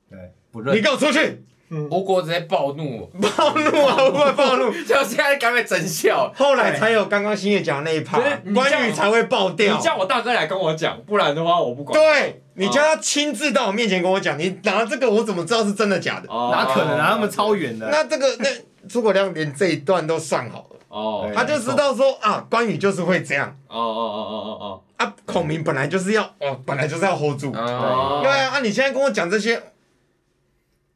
[0.08, 0.18] 对，
[0.52, 0.76] 不认。
[0.76, 1.42] 你给我出去！
[1.70, 3.96] 吴国直接暴怒，暴怒啊！
[4.08, 8.18] 吴国暴怒， 就现在赶快整笑，后来才有刚刚星爷讲的那一趴，
[8.54, 9.76] 关羽才会爆掉。
[9.76, 11.92] 你叫我大哥来跟我讲，不然的话我不管。
[12.00, 16.28] 对，你叫他亲自到我面前跟我讲，你拿这个我怎么知道是真的假的？
[16.28, 17.10] 哪可能啊？
[17.12, 17.86] 他们超远的。
[17.90, 18.48] 那这个那
[18.88, 23.54] 诸葛亮连这一段都算好了，哦，他就知道说啊，关羽就是会这样。
[23.68, 27.50] 哦哦哦哦哦哦，啊，孔明本来就是要哦，本来就是要 hold 住。
[27.52, 29.62] 对啊，啊，你现在跟我讲这些。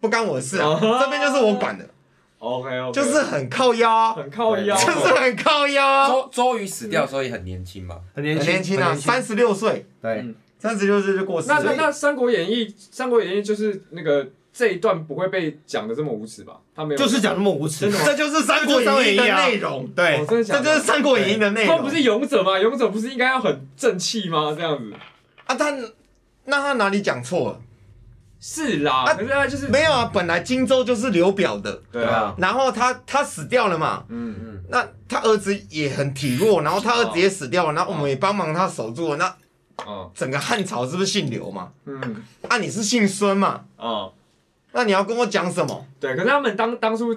[0.02, 1.88] 不干我的事啊，这边就是我管的。
[2.40, 6.08] OK OK，就是很靠腰，很靠腰，就是很靠腰。
[6.08, 9.86] 周周瑜死掉的时候也很年轻嘛，很年轻啊，三十六岁。
[10.02, 10.26] 对，
[10.58, 11.46] 三十六岁就过世。
[11.46, 16.58] 那那那《三国演义》《三国演义》就是那个这一段不会被讲的这么无耻吧？
[16.74, 19.86] 他没有，就是讲那么无耻，这就是《三国演义》的内容。
[19.94, 21.76] 对，这就是《三国演义》的内容。
[21.76, 22.58] 他不是勇者吗？
[22.58, 24.52] 勇者不是应该要很正气吗？
[24.56, 24.92] 这样子
[25.44, 25.72] 啊，他
[26.46, 27.60] 那他哪里讲错了？
[28.44, 39.36] 是啦，啊，可是他就是没有啊，本来荆州就是刘表的，对啊，然后他他死掉了嘛，嗯嗯，那他儿子也很体弱，然后他儿子也死掉了，然后我们也帮忙他守住了，那，
[39.86, 41.70] 哦，整个汉朝是不是姓刘嘛？
[41.84, 43.62] 嗯，啊，你是姓孙嘛？
[43.76, 44.12] 哦，
[44.72, 45.86] 那你要跟我讲什么？
[46.00, 47.16] 对，可是他们当当初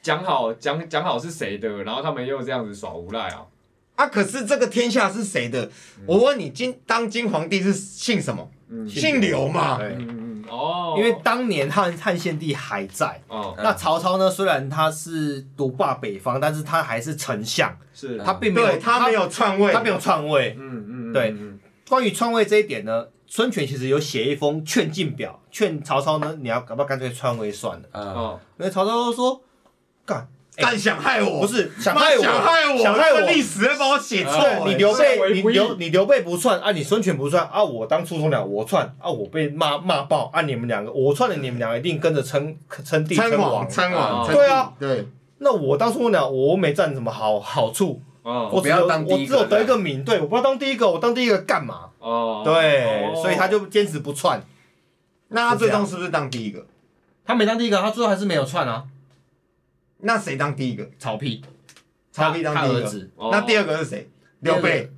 [0.00, 3.44] 讲好讲讲好是谁的，然后他们又这样子耍无赖啊，
[3.96, 5.70] 啊，可是这个天下是谁的？
[6.06, 8.48] 我问你，今当今皇帝是姓什么？
[8.88, 9.78] 姓刘嘛？
[10.52, 14.30] 哦，因为当年汉汉献帝还在，哦，那曹操呢？
[14.30, 21.34] 虽然他是独霸北方，但是他还是丞相，是，他并没有，他没有篡位，他没有篡位，嗯嗯，对。
[21.88, 29.42] 关于篡位这一点呢，孙权其实有写一封劝进表，劝曹操呢，你要搞不好干脆篡位算了，哦，因为曹操都说，干。
[30.56, 34.66] 但想害我，不是想害我，想害我，想害我，历史要帮我写错。
[34.66, 44.30] 你刘备，你刘你刘备不篡啊，你孙权不篡啊，我当初从了我篡啊，我被骂骂爆啊，你们两个我篡了，你们两个一定跟着称称帝称王称王。
[44.30, 45.08] 对啊，对。
[45.38, 51.86] 那我当初鸟，我没占什么好好处，我只有我只有得一个名，对，我不要当第一个，我当第一个干嘛？
[51.98, 54.40] 哦，对，所以他就坚持不串。
[55.28, 56.66] 那他最终是不是当第一个？
[57.24, 58.84] 他没当第一个，他最后还是没有串啊。
[60.02, 60.88] 那谁当第一个？
[60.98, 61.42] 曹丕，
[62.12, 63.08] 曹丕当第一个。
[63.30, 64.08] 那第二个是谁？
[64.40, 64.90] 刘备。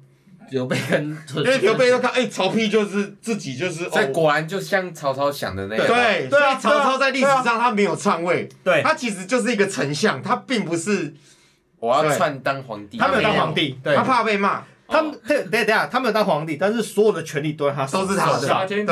[0.50, 1.02] 刘备跟，
[1.36, 3.88] 因为刘备都看，哎，曹丕就是自己就是。
[3.88, 5.86] 所以果然就像曹操想的那样。
[5.86, 11.14] 对，所以曹操在历史上他没有篡位，对，他其实就是一个丞相，他并不是
[11.80, 14.62] 我要篡当皇帝，他没有当皇帝，他怕被骂。
[14.86, 18.66] 他们等等下，他没有当皇帝，但是所有的权利都在他，都是他的。
[18.66, 18.84] 对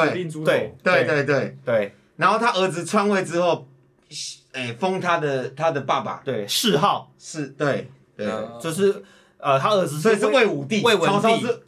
[0.42, 1.94] 对对对对对。
[2.16, 3.68] 然后他儿子篡位之后。
[4.52, 8.26] 哎，封他的他的爸爸，对谥号是，对对，
[8.60, 9.02] 就是
[9.38, 11.62] 呃，他儿子所以是魏武帝，魏文帝是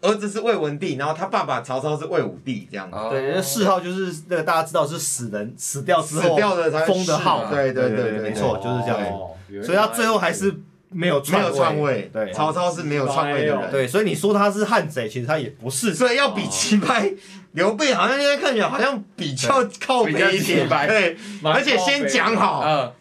[0.00, 2.96] 儿子是魏文帝，然后他爸爸曹操是魏武帝这样子。
[3.10, 9.64] 对，那谥号就是那个大家知道是死人死掉之后死掉的才封的号，对对对，没错，就是这样。
[9.64, 10.54] 所以他最后还是
[10.90, 17.10] 没有没有篡位，对，曹操是没有篡位的人，对，所以你说他是汉贼，其实他也不是，所以要比击败
[17.52, 22.92] 刘备，好像现在看起来好像比较靠北一点，对，而且先讲好。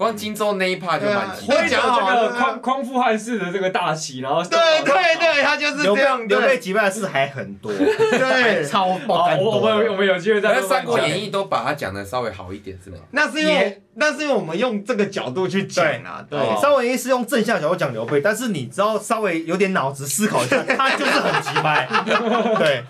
[0.00, 6.26] 光荆州那一趴就蛮，挥着这个匡匡复汉室的这个大旗，然后对对对，他就是这样。
[6.26, 9.38] 刘备击败的事还很多，对，超爆肝。
[9.38, 12.96] 我们我们有机会在《三国演义》都把它讲的稍微好一点，是吗？
[13.10, 16.24] 那是因为那是因为我们用这个角度去讲啊。
[16.30, 21.86] 对，《三国演义》是用正向角度讲刘备，但是你只要稍微有点脑子思考一下，他就是很击败。
[22.56, 22.84] 对。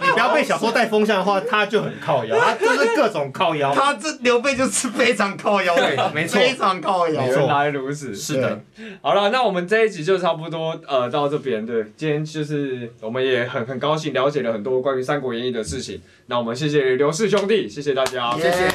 [0.00, 3.72] 你不要被小说带风向的话，他就很靠腰，他就是各种靠腰。
[3.74, 7.26] 他这刘备就是非常靠腰，对，没错，非常靠腰。
[7.26, 8.60] 原来如此，是的。
[9.02, 11.64] 好了，那我们这一集就差不多呃到这边。
[11.64, 16.00] 对，今天就是我们也很很高兴了解了很多关于《三国演义》的事情。
[16.26, 18.68] 那我们谢谢刘氏兄弟，谢谢大家，谢谢。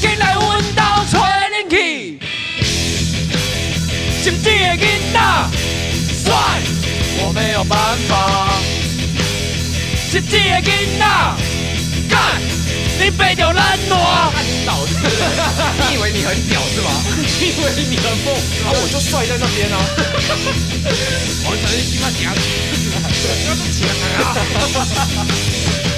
[0.00, 2.18] 进来温刀吹冷气，
[4.22, 5.20] 心机的囡仔，
[5.52, 5.59] 帅。
[7.30, 7.78] 我没有办
[8.08, 8.58] 法，
[10.10, 11.06] 是这个囡仔，
[12.10, 12.42] 干，
[12.98, 14.32] 你背着烂我，
[14.66, 16.90] 老子，你以为你很屌是吗？
[17.38, 18.34] 你以为你很疯？
[18.34, 19.78] 啊，我就帅在那边啊！
[21.46, 23.14] 我等你他妈屌，不
[23.46, 23.78] 要这么强
[25.14, 25.88] 啊！